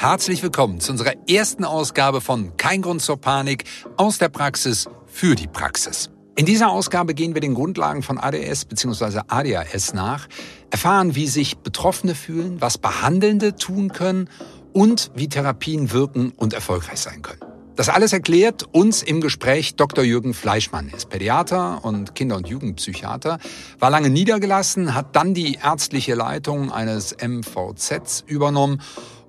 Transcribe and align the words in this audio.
Herzlich 0.00 0.44
willkommen 0.44 0.78
zu 0.78 0.92
unserer 0.92 1.14
ersten 1.28 1.64
Ausgabe 1.64 2.20
von 2.20 2.56
Kein 2.56 2.82
Grund 2.82 3.02
zur 3.02 3.20
Panik 3.20 3.64
aus 3.96 4.18
der 4.18 4.28
Praxis 4.28 4.88
für 5.06 5.34
die 5.34 5.48
Praxis. 5.48 6.08
In 6.36 6.46
dieser 6.46 6.70
Ausgabe 6.70 7.14
gehen 7.14 7.34
wir 7.34 7.40
den 7.40 7.54
Grundlagen 7.54 8.04
von 8.04 8.16
ADS 8.16 8.66
bzw. 8.66 9.22
ADHS 9.26 9.94
nach, 9.94 10.28
erfahren, 10.70 11.16
wie 11.16 11.26
sich 11.26 11.58
Betroffene 11.58 12.14
fühlen, 12.14 12.60
was 12.60 12.78
Behandelnde 12.78 13.56
tun 13.56 13.88
können 13.92 14.30
und 14.72 15.10
wie 15.16 15.28
Therapien 15.28 15.90
wirken 15.90 16.30
und 16.36 16.52
erfolgreich 16.52 17.00
sein 17.00 17.22
können. 17.22 17.40
Das 17.74 17.88
alles 17.88 18.12
erklärt 18.12 18.72
uns 18.72 19.02
im 19.02 19.20
Gespräch 19.20 19.74
Dr. 19.74 20.04
Jürgen 20.04 20.32
Fleischmann. 20.32 20.88
Er 20.90 20.96
ist 20.96 21.10
Pädiater 21.10 21.84
und 21.84 22.14
Kinder- 22.14 22.36
und 22.36 22.48
Jugendpsychiater, 22.48 23.38
war 23.80 23.90
lange 23.90 24.10
niedergelassen, 24.10 24.94
hat 24.94 25.16
dann 25.16 25.34
die 25.34 25.58
ärztliche 25.60 26.14
Leitung 26.14 26.70
eines 26.70 27.16
MVZs 27.20 28.22
übernommen 28.26 28.80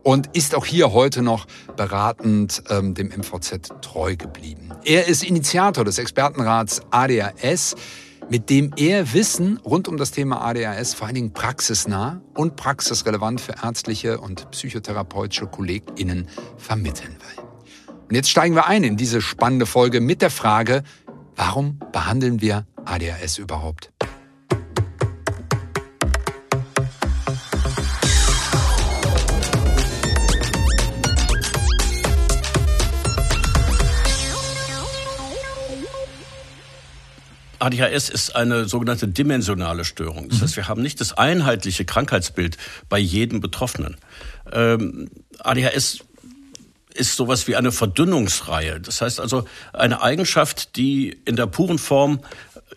und 0.10 0.36
ist 0.36 0.56
auch 0.56 0.66
hier 0.66 0.92
heute 0.92 1.22
noch 1.22 1.46
beratend 1.76 2.64
ähm, 2.72 2.96
dem 2.96 3.10
MVZ 3.10 3.70
treu 3.82 4.16
geblieben. 4.16 4.72
Er 4.84 5.08
ist 5.08 5.24
Initiator 5.24 5.86
des 5.86 6.00
Expertenrats 6.00 6.82
ADHS, 6.90 7.76
mit 8.28 8.50
dem 8.50 8.72
er 8.76 9.14
Wissen 9.14 9.58
rund 9.64 9.88
um 9.88 9.98
das 9.98 10.10
Thema 10.10 10.42
ADHS 10.42 10.96
vor 10.96 11.06
allen 11.06 11.14
Dingen 11.14 11.34
praxisnah 11.34 12.22
und 12.34 12.56
praxisrelevant 12.56 13.40
für 13.40 13.54
ärztliche 13.64 14.20
und 14.20 14.50
psychotherapeutische 14.50 15.46
KollegInnen 15.46 16.28
vermitteln 16.58 17.16
will. 17.20 17.44
Und 18.10 18.16
jetzt 18.16 18.32
steigen 18.32 18.56
wir 18.56 18.66
ein 18.66 18.84
in 18.84 18.98
diese 18.98 19.22
spannende 19.22 19.68
Folge 19.68 20.02
mit 20.02 20.24
der 20.24 20.32
Frage, 20.32 20.82
warum 21.36 21.78
behandeln 21.92 22.42
wir 22.42 22.66
ADHS 22.84 23.38
überhaupt? 23.38 23.92
ADHS 37.60 38.10
ist 38.10 38.36
eine 38.36 38.66
sogenannte 38.66 39.08
dimensionale 39.08 39.86
Störung. 39.86 40.30
Das 40.30 40.42
heißt, 40.42 40.56
wir 40.56 40.68
haben 40.68 40.82
nicht 40.82 41.00
das 41.02 41.18
einheitliche 41.18 41.86
Krankheitsbild 41.86 42.58
bei 42.88 43.00
jedem 43.00 43.42
Betroffenen. 43.42 43.98
Ähm, 44.52 45.10
ADHS 45.40 46.00
ist 46.94 47.16
sowas 47.16 47.48
wie 47.48 47.56
eine 47.56 47.72
Verdünnungsreihe. 47.72 48.80
Das 48.80 49.02
heißt 49.02 49.20
also 49.20 49.46
eine 49.74 50.02
Eigenschaft, 50.02 50.76
die 50.76 51.18
in 51.26 51.36
der 51.36 51.48
puren 51.48 51.78
Form 51.78 52.22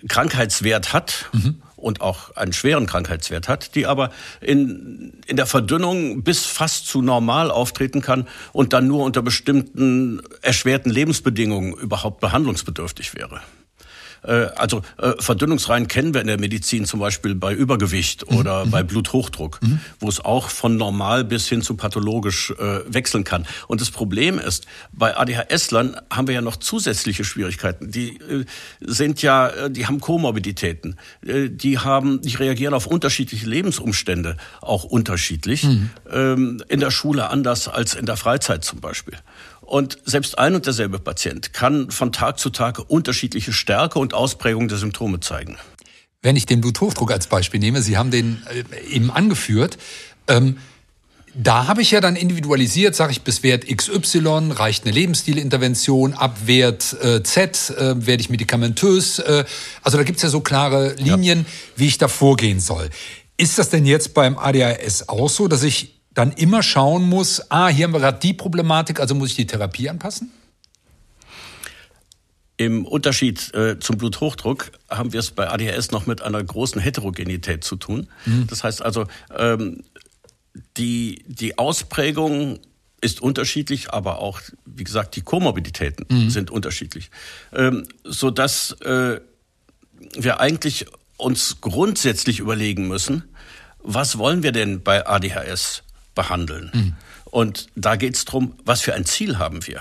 Krankheitswert 0.08 0.92
hat. 0.92 1.30
Mhm 1.32 1.62
und 1.82 2.00
auch 2.00 2.36
einen 2.36 2.52
schweren 2.52 2.86
Krankheitswert 2.86 3.48
hat, 3.48 3.74
die 3.74 3.86
aber 3.86 4.10
in, 4.40 5.20
in 5.26 5.36
der 5.36 5.46
Verdünnung 5.46 6.22
bis 6.22 6.46
fast 6.46 6.86
zu 6.86 7.02
normal 7.02 7.50
auftreten 7.50 8.00
kann 8.00 8.28
und 8.52 8.72
dann 8.72 8.86
nur 8.86 9.04
unter 9.04 9.20
bestimmten 9.20 10.22
erschwerten 10.42 10.90
Lebensbedingungen 10.90 11.74
überhaupt 11.74 12.20
behandlungsbedürftig 12.20 13.14
wäre. 13.16 13.40
Äh, 14.24 14.46
also 14.56 14.82
äh, 14.98 15.12
Verdünnungsreihen 15.18 15.88
kennen 15.88 16.14
wir 16.14 16.20
in 16.20 16.26
der 16.26 16.38
Medizin 16.38 16.84
zum 16.84 17.00
Beispiel 17.00 17.34
bei 17.34 17.52
Übergewicht 17.52 18.30
mhm. 18.30 18.36
oder 18.36 18.64
mhm. 18.64 18.70
bei 18.70 18.82
Bluthochdruck, 18.82 19.60
mhm. 19.62 19.80
wo 20.00 20.08
es 20.08 20.24
auch 20.24 20.48
von 20.48 20.76
normal 20.76 21.24
bis 21.24 21.48
hin 21.48 21.62
zu 21.62 21.74
pathologisch 21.74 22.50
äh, 22.50 22.80
wechseln 22.86 23.24
kann. 23.24 23.46
Und 23.68 23.80
das 23.80 23.90
Problem 23.90 24.38
ist, 24.38 24.66
bei 24.92 25.16
ADHS-Lern 25.16 25.96
haben 26.10 26.26
wir 26.26 26.34
ja 26.34 26.40
noch 26.40 26.56
zusätzliche 26.56 27.24
Schwierigkeiten. 27.24 27.90
Die 27.90 28.18
sind 28.80 29.22
ja, 29.22 29.68
die 29.68 29.86
haben 29.86 30.00
Komorbiditäten, 30.00 30.96
die 31.22 31.78
haben, 31.78 32.20
die 32.22 32.34
reagieren 32.34 32.74
auf 32.74 32.86
unterschiedliche 32.86 33.46
Lebensumstände 33.46 34.36
auch 34.60 34.84
unterschiedlich. 34.84 35.64
Mhm. 35.64 35.90
Ähm, 36.10 36.62
in 36.68 36.80
der 36.80 36.90
Schule 36.90 37.30
anders 37.30 37.68
als 37.68 37.94
in 37.94 38.06
der 38.06 38.16
Freizeit 38.16 38.64
zum 38.64 38.80
Beispiel. 38.80 39.14
Und 39.72 39.96
selbst 40.04 40.38
ein 40.38 40.54
und 40.54 40.66
derselbe 40.66 40.98
Patient 40.98 41.54
kann 41.54 41.90
von 41.90 42.12
Tag 42.12 42.38
zu 42.38 42.50
Tag 42.50 42.90
unterschiedliche 42.90 43.54
Stärke 43.54 43.98
und 44.00 44.12
Ausprägung 44.12 44.68
der 44.68 44.76
Symptome 44.76 45.20
zeigen. 45.20 45.56
Wenn 46.20 46.36
ich 46.36 46.44
den 46.44 46.60
Bluthochdruck 46.60 47.10
als 47.10 47.26
Beispiel 47.26 47.58
nehme, 47.58 47.80
Sie 47.80 47.96
haben 47.96 48.10
den 48.10 48.42
äh, 48.50 48.94
eben 48.94 49.10
angeführt, 49.10 49.78
ähm, 50.28 50.58
da 51.34 51.68
habe 51.68 51.80
ich 51.80 51.90
ja 51.90 52.02
dann 52.02 52.16
individualisiert, 52.16 52.94
sage 52.94 53.12
ich, 53.12 53.22
bis 53.22 53.42
Wert 53.42 53.64
XY 53.66 54.50
reicht 54.50 54.84
eine 54.84 54.92
Lebensstilintervention, 54.92 56.12
ab 56.12 56.36
Wert 56.44 56.94
äh, 57.02 57.22
Z 57.22 57.70
äh, 57.70 58.06
werde 58.06 58.20
ich 58.20 58.28
medikamentös. 58.28 59.20
Äh, 59.20 59.46
also 59.82 59.96
da 59.96 60.04
gibt 60.04 60.18
es 60.18 60.22
ja 60.22 60.28
so 60.28 60.40
klare 60.40 60.92
Linien, 60.98 61.38
ja. 61.38 61.44
wie 61.76 61.86
ich 61.86 61.96
da 61.96 62.08
vorgehen 62.08 62.60
soll. 62.60 62.90
Ist 63.38 63.58
das 63.58 63.70
denn 63.70 63.86
jetzt 63.86 64.12
beim 64.12 64.36
ADHS 64.36 65.08
auch 65.08 65.30
so, 65.30 65.48
dass 65.48 65.62
ich 65.62 66.01
dann 66.14 66.32
immer 66.32 66.62
schauen 66.62 67.08
muss, 67.08 67.50
ah, 67.50 67.68
hier 67.68 67.86
haben 67.86 67.92
wir 67.92 68.00
gerade 68.00 68.18
die 68.18 68.34
Problematik, 68.34 69.00
also 69.00 69.14
muss 69.14 69.30
ich 69.30 69.36
die 69.36 69.46
Therapie 69.46 69.88
anpassen? 69.88 70.30
Im 72.58 72.84
Unterschied 72.86 73.52
äh, 73.54 73.78
zum 73.80 73.96
Bluthochdruck 73.96 74.72
haben 74.88 75.12
wir 75.12 75.20
es 75.20 75.30
bei 75.30 75.48
ADHS 75.48 75.90
noch 75.90 76.06
mit 76.06 76.22
einer 76.22 76.42
großen 76.42 76.80
Heterogenität 76.80 77.64
zu 77.64 77.76
tun. 77.76 78.08
Mhm. 78.26 78.46
Das 78.46 78.62
heißt 78.62 78.82
also, 78.82 79.06
ähm, 79.34 79.84
die, 80.76 81.24
die 81.26 81.58
Ausprägung 81.58 82.60
ist 83.00 83.20
unterschiedlich, 83.20 83.92
aber 83.92 84.18
auch, 84.18 84.40
wie 84.64 84.84
gesagt, 84.84 85.16
die 85.16 85.22
Komorbiditäten 85.22 86.06
mhm. 86.08 86.30
sind 86.30 86.50
unterschiedlich. 86.50 87.10
Ähm, 87.52 87.88
sodass 88.04 88.72
äh, 88.82 89.20
wir 90.14 90.40
eigentlich 90.40 90.86
uns 91.16 91.60
grundsätzlich 91.60 92.38
überlegen 92.38 92.86
müssen, 92.86 93.24
was 93.78 94.18
wollen 94.18 94.42
wir 94.42 94.52
denn 94.52 94.82
bei 94.82 95.06
ADHS? 95.06 95.82
Behandeln. 96.14 96.70
Mhm. 96.72 96.94
Und 97.24 97.68
da 97.74 97.96
geht 97.96 98.14
es 98.14 98.24
darum, 98.24 98.54
was 98.64 98.80
für 98.80 98.94
ein 98.94 99.04
Ziel 99.04 99.38
haben 99.38 99.66
wir. 99.66 99.80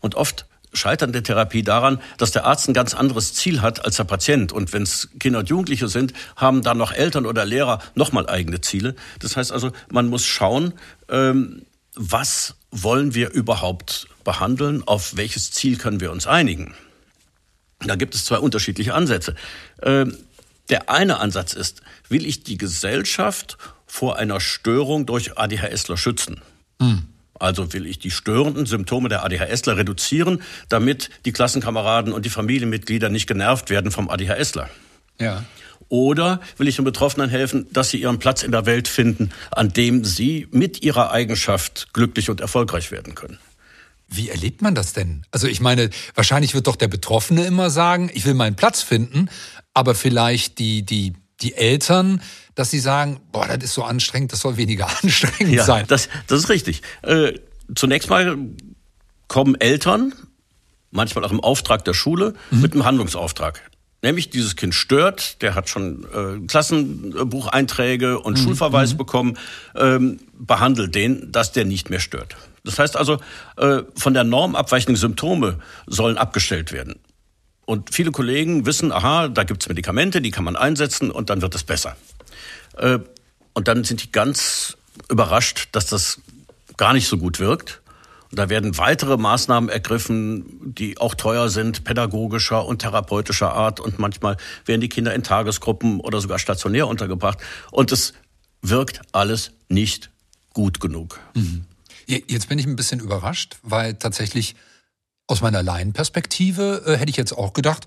Und 0.00 0.14
oft 0.14 0.46
scheitern 0.72 1.12
der 1.12 1.22
Therapie 1.22 1.62
daran, 1.62 2.00
dass 2.18 2.32
der 2.32 2.44
Arzt 2.44 2.68
ein 2.68 2.74
ganz 2.74 2.94
anderes 2.94 3.34
Ziel 3.34 3.62
hat 3.62 3.84
als 3.84 3.96
der 3.96 4.04
Patient. 4.04 4.52
Und 4.52 4.72
wenn 4.72 4.82
es 4.82 5.08
Kinder 5.18 5.40
und 5.40 5.48
Jugendliche 5.48 5.88
sind, 5.88 6.12
haben 6.36 6.62
dann 6.62 6.78
noch 6.78 6.92
Eltern 6.92 7.26
oder 7.26 7.44
Lehrer 7.44 7.80
nochmal 7.94 8.28
eigene 8.28 8.60
Ziele. 8.60 8.94
Das 9.20 9.36
heißt 9.36 9.52
also, 9.52 9.72
man 9.90 10.08
muss 10.08 10.26
schauen, 10.26 10.74
ähm, 11.08 11.62
was 11.94 12.56
wollen 12.70 13.14
wir 13.14 13.30
überhaupt 13.30 14.08
behandeln, 14.24 14.82
auf 14.86 15.16
welches 15.16 15.52
Ziel 15.52 15.78
können 15.78 16.00
wir 16.00 16.10
uns 16.10 16.26
einigen. 16.26 16.74
Da 17.80 17.94
gibt 17.96 18.14
es 18.14 18.24
zwei 18.24 18.38
unterschiedliche 18.38 18.94
Ansätze. 18.94 19.34
Ähm, 19.82 20.16
der 20.70 20.90
eine 20.90 21.20
Ansatz 21.20 21.52
ist, 21.52 21.82
will 22.08 22.26
ich 22.26 22.42
die 22.42 22.56
Gesellschaft 22.56 23.58
vor 23.94 24.18
einer 24.18 24.40
Störung 24.40 25.06
durch 25.06 25.38
ADHSler 25.38 25.96
schützen. 25.96 26.40
Mhm. 26.80 27.04
Also 27.34 27.72
will 27.72 27.86
ich 27.86 28.00
die 28.00 28.10
störenden 28.10 28.66
Symptome 28.66 29.08
der 29.08 29.24
ADHSler 29.24 29.76
reduzieren, 29.76 30.42
damit 30.68 31.10
die 31.24 31.30
Klassenkameraden 31.30 32.12
und 32.12 32.24
die 32.24 32.30
Familienmitglieder 32.30 33.08
nicht 33.08 33.28
genervt 33.28 33.70
werden 33.70 33.92
vom 33.92 34.10
ADHSler. 34.10 34.68
Ja. 35.20 35.44
Oder 35.88 36.40
will 36.56 36.66
ich 36.66 36.74
den 36.74 36.84
Betroffenen 36.84 37.30
helfen, 37.30 37.68
dass 37.72 37.90
sie 37.90 37.98
ihren 37.98 38.18
Platz 38.18 38.42
in 38.42 38.50
der 38.50 38.66
Welt 38.66 38.88
finden, 38.88 39.30
an 39.52 39.68
dem 39.68 40.04
sie 40.04 40.48
mit 40.50 40.82
ihrer 40.82 41.12
Eigenschaft 41.12 41.90
glücklich 41.92 42.30
und 42.30 42.40
erfolgreich 42.40 42.90
werden 42.90 43.14
können? 43.14 43.38
Wie 44.08 44.28
erlebt 44.28 44.60
man 44.60 44.74
das 44.74 44.92
denn? 44.92 45.24
Also 45.30 45.46
ich 45.46 45.60
meine, 45.60 45.90
wahrscheinlich 46.16 46.52
wird 46.54 46.66
doch 46.66 46.76
der 46.76 46.88
Betroffene 46.88 47.44
immer 47.44 47.70
sagen, 47.70 48.10
ich 48.12 48.26
will 48.26 48.34
meinen 48.34 48.56
Platz 48.56 48.82
finden, 48.82 49.30
aber 49.72 49.94
vielleicht 49.94 50.58
die, 50.58 50.82
die, 50.84 51.12
die 51.40 51.54
Eltern, 51.54 52.20
dass 52.54 52.70
sie 52.70 52.78
sagen, 52.78 53.20
boah, 53.32 53.46
das 53.46 53.64
ist 53.64 53.74
so 53.74 53.82
anstrengend, 53.82 54.32
das 54.32 54.40
soll 54.40 54.56
weniger 54.56 54.88
anstrengend 55.02 55.54
ja, 55.54 55.64
sein. 55.64 55.84
Das, 55.88 56.08
das 56.26 56.40
ist 56.40 56.48
richtig. 56.48 56.82
Äh, 57.02 57.34
zunächst 57.74 58.08
mal 58.08 58.36
kommen 59.28 59.54
Eltern, 59.56 60.12
manchmal 60.90 61.24
auch 61.24 61.32
im 61.32 61.40
Auftrag 61.40 61.84
der 61.84 61.94
Schule, 61.94 62.34
mhm. 62.50 62.60
mit 62.60 62.72
einem 62.72 62.84
Handlungsauftrag. 62.84 63.60
Nämlich 64.02 64.28
dieses 64.28 64.54
Kind 64.54 64.74
stört, 64.74 65.40
der 65.40 65.54
hat 65.54 65.70
schon 65.70 66.04
äh, 66.12 66.46
Klassenbucheinträge 66.46 68.20
und 68.20 68.38
mhm. 68.38 68.42
Schulverweis 68.42 68.92
mhm. 68.92 68.98
bekommen, 68.98 69.38
ähm, 69.74 70.20
behandelt 70.38 70.94
den, 70.94 71.32
dass 71.32 71.52
der 71.52 71.64
nicht 71.64 71.88
mehr 71.88 72.00
stört. 72.00 72.36
Das 72.64 72.78
heißt 72.78 72.96
also, 72.96 73.18
äh, 73.56 73.82
von 73.94 74.14
der 74.14 74.24
Norm 74.24 74.56
abweichende 74.56 74.98
Symptome 74.98 75.58
sollen 75.86 76.18
abgestellt 76.18 76.70
werden. 76.72 76.96
Und 77.66 77.94
viele 77.94 78.10
Kollegen 78.10 78.66
wissen, 78.66 78.92
aha, 78.92 79.28
da 79.28 79.44
gibt's 79.44 79.68
Medikamente, 79.68 80.20
die 80.20 80.30
kann 80.30 80.44
man 80.44 80.56
einsetzen 80.56 81.10
und 81.10 81.30
dann 81.30 81.42
wird 81.42 81.54
es 81.54 81.64
besser. 81.64 81.96
Äh, 82.76 82.98
und 83.54 83.68
dann 83.68 83.84
sind 83.84 84.02
die 84.02 84.12
ganz 84.12 84.76
überrascht, 85.08 85.68
dass 85.72 85.86
das 85.86 86.20
gar 86.76 86.92
nicht 86.92 87.08
so 87.08 87.18
gut 87.18 87.38
wirkt. 87.38 87.80
Und 88.30 88.38
da 88.38 88.48
werden 88.48 88.76
weitere 88.78 89.16
Maßnahmen 89.16 89.70
ergriffen, 89.70 90.74
die 90.74 90.98
auch 90.98 91.14
teuer 91.14 91.48
sind, 91.48 91.84
pädagogischer 91.84 92.66
und 92.66 92.80
therapeutischer 92.80 93.52
Art. 93.52 93.78
Und 93.78 93.98
manchmal 93.98 94.36
werden 94.66 94.80
die 94.80 94.88
Kinder 94.88 95.14
in 95.14 95.22
Tagesgruppen 95.22 96.00
oder 96.00 96.20
sogar 96.20 96.40
stationär 96.40 96.88
untergebracht. 96.88 97.38
Und 97.70 97.92
es 97.92 98.12
wirkt 98.60 99.02
alles 99.12 99.52
nicht 99.68 100.10
gut 100.52 100.80
genug. 100.80 101.20
Mhm. 101.34 101.64
Jetzt 102.06 102.48
bin 102.48 102.58
ich 102.58 102.66
ein 102.66 102.76
bisschen 102.76 103.00
überrascht, 103.00 103.56
weil 103.62 103.94
tatsächlich 103.94 104.56
aus 105.26 105.40
meiner 105.40 105.62
Laienperspektive 105.62 106.82
äh, 106.86 106.96
hätte 106.96 107.10
ich 107.10 107.16
jetzt 107.16 107.32
auch 107.32 107.52
gedacht, 107.52 107.86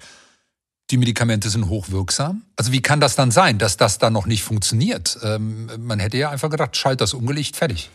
die 0.89 0.97
Medikamente 0.97 1.49
sind 1.49 1.67
hochwirksam. 1.67 2.43
Also 2.55 2.71
wie 2.71 2.81
kann 2.81 3.01
das 3.01 3.15
dann 3.15 3.29
sein, 3.29 3.57
dass 3.57 3.75
das 3.75 3.97
dann 3.97 4.13
noch 4.13 4.25
nicht 4.25 4.41
funktioniert? 4.41 5.17
Ähm, 5.21 5.69
man 5.79 5.99
hätte 5.99 6.17
ja 6.17 6.29
einfach 6.29 6.49
gedacht, 6.49 6.77
schalt 6.77 7.01
das 7.01 7.13
Ungelicht, 7.13 7.57
fertig. 7.57 7.89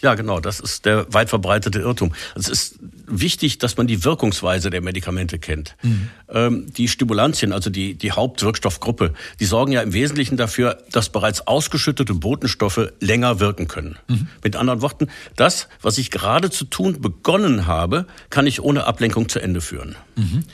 Ja, 0.00 0.14
genau, 0.14 0.40
das 0.40 0.58
ist 0.58 0.86
der 0.86 1.12
weit 1.12 1.28
verbreitete 1.28 1.80
Irrtum. 1.80 2.14
Es 2.34 2.48
ist 2.48 2.78
wichtig, 3.06 3.58
dass 3.58 3.76
man 3.76 3.86
die 3.86 4.02
Wirkungsweise 4.02 4.70
der 4.70 4.80
Medikamente 4.80 5.38
kennt. 5.38 5.76
Mhm. 5.82 6.08
Ähm, 6.30 6.72
die 6.72 6.88
Stimulantien, 6.88 7.52
also 7.52 7.68
die, 7.68 7.94
die 7.94 8.12
Hauptwirkstoffgruppe, 8.12 9.12
die 9.40 9.44
sorgen 9.44 9.72
ja 9.72 9.82
im 9.82 9.92
Wesentlichen 9.92 10.38
dafür, 10.38 10.82
dass 10.90 11.10
bereits 11.10 11.46
ausgeschüttete 11.46 12.14
Botenstoffe 12.14 12.92
länger 12.98 13.40
wirken 13.40 13.68
können. 13.68 13.98
Mhm. 14.08 14.28
Mit 14.42 14.56
anderen 14.56 14.80
Worten, 14.80 15.08
das, 15.36 15.68
was 15.82 15.98
ich 15.98 16.10
gerade 16.10 16.50
zu 16.50 16.64
tun 16.64 17.02
begonnen 17.02 17.66
habe, 17.66 18.06
kann 18.30 18.46
ich 18.46 18.62
ohne 18.62 18.84
Ablenkung 18.84 19.28
zu 19.28 19.38
Ende 19.38 19.60
führen. 19.60 19.96
Mhm. 20.16 20.44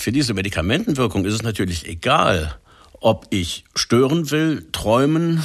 Für 0.00 0.12
diese 0.12 0.32
Medikamentenwirkung 0.32 1.26
ist 1.26 1.34
es 1.34 1.42
natürlich 1.42 1.86
egal, 1.86 2.56
ob 3.00 3.26
ich 3.28 3.64
stören 3.74 4.30
will, 4.30 4.66
träumen, 4.72 5.42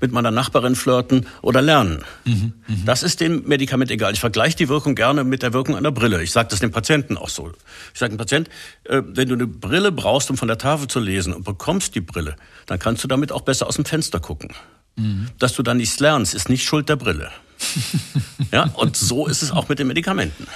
mit 0.00 0.10
meiner 0.10 0.30
Nachbarin 0.30 0.74
flirten 0.74 1.26
oder 1.42 1.60
lernen. 1.60 2.02
Mhm, 2.24 2.54
mh. 2.66 2.76
Das 2.86 3.02
ist 3.02 3.20
dem 3.20 3.46
Medikament 3.46 3.90
egal. 3.90 4.14
Ich 4.14 4.20
vergleiche 4.20 4.56
die 4.56 4.70
Wirkung 4.70 4.94
gerne 4.94 5.22
mit 5.22 5.42
der 5.42 5.52
Wirkung 5.52 5.76
einer 5.76 5.92
Brille. 5.92 6.22
Ich 6.22 6.32
sage 6.32 6.48
das 6.48 6.60
dem 6.60 6.70
Patienten 6.70 7.18
auch 7.18 7.28
so. 7.28 7.52
Ich 7.92 8.00
sage 8.00 8.14
dem 8.14 8.16
Patient, 8.16 8.48
äh, 8.84 9.02
wenn 9.04 9.28
du 9.28 9.34
eine 9.34 9.46
Brille 9.46 9.92
brauchst, 9.92 10.30
um 10.30 10.38
von 10.38 10.48
der 10.48 10.56
Tafel 10.56 10.88
zu 10.88 10.98
lesen 10.98 11.34
und 11.34 11.44
bekommst 11.44 11.94
die 11.94 12.00
Brille, 12.00 12.36
dann 12.64 12.78
kannst 12.78 13.04
du 13.04 13.08
damit 13.08 13.32
auch 13.32 13.42
besser 13.42 13.66
aus 13.66 13.74
dem 13.74 13.84
Fenster 13.84 14.18
gucken. 14.18 14.54
Mhm. 14.96 15.28
Dass 15.38 15.52
du 15.52 15.62
dann 15.62 15.76
nichts 15.76 16.00
lernst, 16.00 16.32
ist 16.32 16.48
nicht 16.48 16.64
Schuld 16.64 16.88
der 16.88 16.96
Brille. 16.96 17.30
ja, 18.50 18.70
und 18.76 18.96
so 18.96 19.26
ist 19.26 19.42
es 19.42 19.50
auch 19.50 19.68
mit 19.68 19.78
den 19.78 19.88
Medikamenten. 19.88 20.46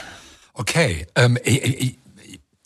Okay, 0.55 1.07
ähm, 1.15 1.37
ich, 1.45 1.63
ich, 1.63 1.99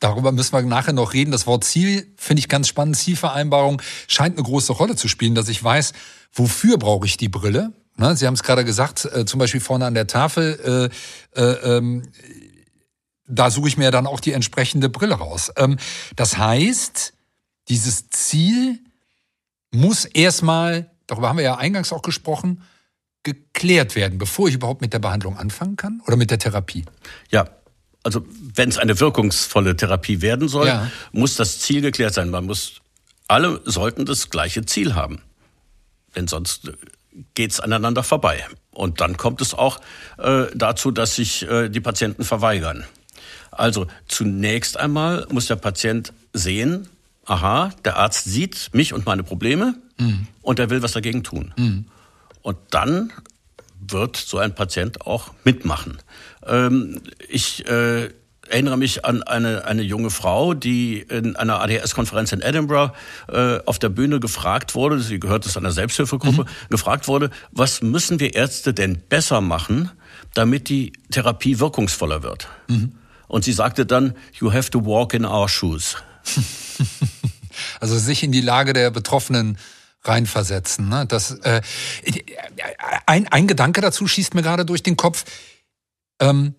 Darüber 0.01 0.31
müssen 0.33 0.53
wir 0.53 0.63
nachher 0.63 0.93
noch 0.93 1.13
reden. 1.13 1.33
Das 1.33 1.47
Wort 1.47 1.65
Ziel 1.65 2.13
finde 2.17 2.41
ich 2.41 2.49
ganz 2.49 2.69
spannend. 2.69 2.97
Zielvereinbarung 2.97 3.83
scheint 4.07 4.37
eine 4.37 4.45
große 4.45 4.73
Rolle 4.73 4.95
zu 4.95 5.09
spielen, 5.09 5.35
dass 5.35 5.49
ich 5.49 5.63
weiß, 5.63 5.93
wofür 6.33 6.79
brauche 6.79 7.07
ich 7.07 7.17
die 7.17 7.29
Brille. 7.29 7.73
Ne, 7.97 8.15
Sie 8.17 8.27
haben 8.27 8.35
es 8.35 8.45
gerade 8.45 8.65
gesagt, 8.65 9.07
äh, 9.07 9.25
zum 9.25 9.41
Beispiel 9.41 9.61
vorne 9.61 9.87
an 9.87 9.95
der 9.95 10.07
Tafel, 10.07 10.91
äh, 11.35 11.41
äh, 11.41 11.77
ähm, 11.77 12.09
da 13.27 13.51
suche 13.51 13.69
ich 13.69 13.77
mir 13.77 13.91
dann 13.91 14.07
auch 14.07 14.21
die 14.21 14.33
entsprechende 14.33 14.89
Brille 14.89 15.15
raus. 15.15 15.51
Ähm, 15.57 15.79
das 16.15 16.39
heißt, 16.39 17.13
dieses 17.69 18.09
Ziel 18.11 18.79
muss 19.73 20.05
erstmal, 20.05 20.91
darüber 21.09 21.29
haben 21.29 21.39
wir 21.39 21.45
ja 21.45 21.57
eingangs 21.57 21.93
auch 21.93 22.03
gesprochen, 22.03 22.63
geklärt 23.25 23.97
werden, 23.97 24.19
bevor 24.19 24.49
ich 24.49 24.55
überhaupt 24.55 24.81
mit 24.81 24.93
der 24.93 25.01
Behandlung 25.01 25.37
anfangen 25.37 25.77
kann 25.77 26.01
oder 26.07 26.17
mit 26.17 26.31
der 26.31 26.39
Therapie. 26.39 26.85
Ja, 27.31 27.49
also 28.03 28.25
wenn 28.55 28.69
es 28.69 28.79
eine 28.79 29.01
wirkungsvolle 29.01 29.77
Therapie 29.77 30.23
werden 30.23 30.49
soll, 30.49 30.69
ja. 30.69 30.91
muss 31.13 31.37
das 31.37 31.59
Ziel 31.61 31.81
geklärt 31.81 32.15
sein. 32.15 32.31
Man 32.31 32.47
muss, 32.47 32.81
alle 33.27 33.61
sollten 33.65 34.07
das 34.07 34.31
gleiche 34.31 34.65
Ziel 34.65 34.95
haben. 34.95 35.21
Denn 36.17 36.27
sonst 36.27 36.71
geht 37.35 37.51
es 37.51 37.61
aneinander 37.61 38.03
vorbei. 38.03 38.45
Und 38.71 39.01
dann 39.01 39.17
kommt 39.17 39.41
es 39.41 39.55
auch 39.55 39.81
äh, 40.19 40.47
dazu, 40.55 40.91
dass 40.91 41.17
sich 41.17 41.43
äh, 41.49 41.69
die 41.69 41.81
Patienten 41.81 42.25
verweigern. 42.25 42.85
Also 43.51 43.87
zunächst 44.07 44.77
einmal 44.77 45.27
muss 45.31 45.47
der 45.47 45.57
Patient 45.57 46.13
sehen, 46.33 46.89
aha, 47.25 47.71
der 47.85 47.97
Arzt 47.97 48.25
sieht 48.25 48.71
mich 48.73 48.93
und 48.93 49.07
meine 49.07 49.23
Probleme 49.25 49.75
mhm. 49.99 50.29
und 50.43 50.59
er 50.59 50.71
will 50.71 50.83
was 50.83 50.93
dagegen 50.93 51.25
tun. 51.25 51.53
Mhm. 51.57 51.87
Und 52.43 52.59
dann 52.71 53.13
wird 53.81 54.17
so 54.17 54.39
ein 54.39 54.55
Patient 54.55 55.07
auch 55.07 55.33
mitmachen. 55.45 55.99
Ähm, 56.47 57.01
ich 57.29 57.67
äh, 57.69 58.11
erinnere 58.49 58.77
mich 58.77 59.05
an 59.05 59.23
eine, 59.23 59.65
eine 59.65 59.83
junge 59.83 60.11
Frau, 60.11 60.55
die 60.55 61.01
in 61.01 61.37
einer 61.37 61.61
ADHS-Konferenz 61.61 62.33
in 62.33 62.41
Edinburgh 62.41 62.93
äh, 63.29 63.59
auf 63.67 63.79
der 63.79 63.89
Bühne 63.89 64.21
gefragt 64.21 64.75
wurde, 64.75 65.01
sie 65.01 65.21
gehört 65.21 65.45
zu 65.45 65.59
einer 65.59 65.73
Selbsthilfegruppe, 65.73 66.43
mhm. 66.43 66.71
gefragt 66.71 67.09
wurde, 67.09 67.31
was 67.53 67.83
müssen 67.83 68.21
wir 68.21 68.35
Ärzte 68.35 68.75
denn 68.75 69.01
besser 69.09 69.41
machen, 69.41 69.91
damit 70.35 70.69
die 70.69 70.93
Therapie 71.11 71.59
wirkungsvoller 71.59 72.23
wird? 72.23 72.49
Mhm. 72.69 72.93
Und 73.27 73.45
sie 73.45 73.53
sagte 73.53 73.85
dann, 73.85 74.15
you 74.33 74.53
have 74.53 74.71
to 74.71 74.85
walk 74.85 75.15
in 75.15 75.25
our 75.25 75.49
shoes. 75.49 75.97
Also 77.81 77.99
sich 77.99 78.23
in 78.23 78.33
die 78.33 78.41
Lage 78.41 78.73
der 78.73 78.91
Betroffenen 78.91 79.59
reinversetzen. 80.03 80.89
Ne? 80.89 81.07
Das, 81.07 81.33
äh, 81.41 81.61
ein, 83.07 83.29
ein 83.29 83.47
Gedanke 83.47 83.81
dazu 83.81 84.07
schießt 84.07 84.35
mir 84.35 84.43
gerade 84.43 84.65
durch 84.65 84.83
den 84.83 84.97
Kopf. 84.97 85.25
Ähm, 86.21 86.55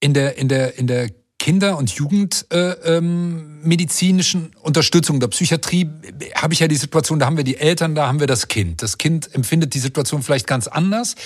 in 0.00 0.14
der, 0.14 0.36
in 0.36 0.48
der, 0.48 0.78
in 0.78 0.86
der 0.86 1.10
Kinder- 1.42 1.76
und 1.76 1.90
Jugendmedizinischen 1.90 4.42
äh, 4.42 4.46
ähm, 4.46 4.52
Unterstützung 4.62 5.18
der 5.18 5.26
Psychiatrie 5.26 5.90
habe 6.36 6.54
ich 6.54 6.60
ja 6.60 6.68
die 6.68 6.76
Situation, 6.76 7.18
da 7.18 7.26
haben 7.26 7.36
wir 7.36 7.42
die 7.42 7.56
Eltern, 7.56 7.96
da 7.96 8.06
haben 8.06 8.20
wir 8.20 8.28
das 8.28 8.46
Kind. 8.46 8.80
Das 8.80 8.96
Kind 8.96 9.34
empfindet 9.34 9.74
die 9.74 9.80
Situation 9.80 10.22
vielleicht 10.22 10.46
ganz 10.46 10.68
anders. 10.68 11.16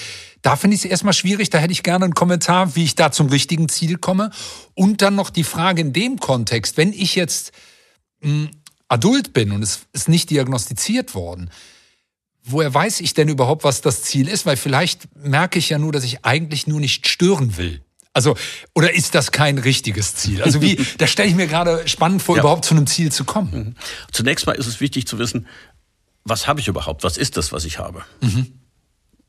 Da 0.41 0.57
finde 0.57 0.75
ich 0.75 0.87
es 0.87 0.91
erstmal 0.91 1.13
schwierig, 1.13 1.51
da 1.51 1.59
hätte 1.59 1.73
ich 1.73 1.83
gerne 1.83 2.07
einen 2.07 2.15
Kommentar, 2.15 2.77
wie 2.77 2.85
ich 2.85 2.95
da 2.95 3.13
zum 3.13 3.29
richtigen 3.29 3.69
Ziel 3.69 3.99
komme. 3.99 4.31
Und 4.73 5.03
dann 5.03 5.17
noch 5.17 5.29
die 5.29 5.45
Frage 5.45 5.83
in 5.83 5.93
dem 5.93 6.19
Kontext, 6.19 6.79
wenn 6.79 6.95
ich 6.95 7.15
jetzt 7.15 7.53
mh, 8.23 8.31
hm, 8.31 8.49
adult 8.89 9.33
bin 9.33 9.53
und 9.53 9.63
es 9.63 9.87
ist 9.93 10.09
nicht 10.09 10.31
diagnostiziert 10.31 11.15
worden, 11.15 11.51
woher 12.43 12.73
weiß 12.73 13.01
ich 13.01 13.15
denn 13.15 13.29
überhaupt, 13.29 13.65
was 13.65 13.81
das 13.81 14.03
Ziel 14.03 14.29
ist? 14.29 14.47
Weil 14.47 14.57
vielleicht 14.57 15.09
merke 15.17 15.59
ich 15.59 15.69
ja 15.69 15.79
nur, 15.79 15.93
dass 15.93 16.05
ich 16.05 16.25
eigentlich 16.25 16.67
nur 16.67 16.81
nicht 16.81 17.07
stören 17.07 17.57
will. 17.57 17.83
Also, 18.13 18.35
oder 18.75 18.95
ist 18.95 19.15
das 19.15 19.31
kein 19.31 19.59
richtiges 19.59 20.15
Ziel? 20.15 20.43
Also 20.43 20.63
wie, 20.63 20.77
da 20.99 21.07
stelle 21.07 21.29
ich 21.29 21.35
mir 21.35 21.47
gerade 21.47 21.87
spannend 21.87 22.23
vor, 22.23 22.37
ja. 22.37 22.43
überhaupt 22.43 22.65
zu 22.65 22.75
einem 22.75 22.87
Ziel 22.87 23.13
zu 23.13 23.25
kommen. 23.25 23.53
Mhm. 23.53 23.75
Zunächst 24.11 24.47
mal 24.47 24.53
ist 24.53 24.67
es 24.67 24.81
wichtig 24.81 25.07
zu 25.07 25.19
wissen, 25.19 25.47
was 26.25 26.47
habe 26.47 26.61
ich 26.61 26.69
überhaupt? 26.69 27.05
Was 27.05 27.19
ist 27.19 27.37
das, 27.37 27.53
was 27.53 27.65
ich 27.67 27.79
habe? 27.79 28.05
Mhm. 28.23 28.61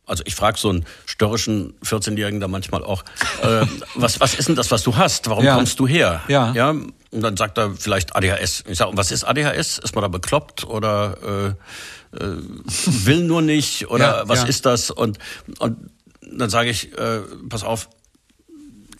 Also 0.08 0.24
ich 0.26 0.36
frage 0.36 0.58
so 0.58 0.70
einen 0.70 0.86
störrischen 1.06 1.74
14-Jährigen 1.84 2.40
da 2.40 2.48
manchmal 2.48 2.84
auch, 2.84 3.04
äh, 3.44 3.66
was, 3.96 4.20
was 4.22 4.34
ist 4.36 4.48
denn 4.48 4.56
das, 4.56 4.72
was 4.72 4.84
du 4.84 4.96
hast? 4.96 5.30
Warum 5.30 5.44
ja. 5.44 5.56
kommst 5.56 5.80
du 5.80 5.88
her? 5.88 6.22
Ja. 6.30 6.54
ja. 6.54 6.70
Und 6.70 6.94
dann 7.12 7.36
sagt 7.36 7.58
er 7.58 7.76
vielleicht 7.76 8.16
ADHS. 8.16 8.64
Ich 8.68 8.78
sage, 8.78 8.92
was 8.96 9.12
ist 9.12 9.26
ADHS? 9.26 9.80
Ist 9.80 9.96
man 9.96 10.02
da 10.02 10.08
bekloppt 10.08 10.64
oder 10.64 11.56
äh, 12.14 12.18
äh, 12.18 12.38
will 13.06 13.24
nur 13.24 13.42
nicht 13.42 13.90
oder 13.90 14.20
ja, 14.20 14.30
was 14.30 14.44
ja. 14.44 14.46
ist 14.48 14.66
das? 14.66 14.92
Und, 14.92 15.20
und 15.60 15.78
dann 16.22 16.50
sage 16.50 16.70
ich, 16.70 16.98
äh, 16.98 17.20
pass 17.50 17.64
auf, 17.64 17.90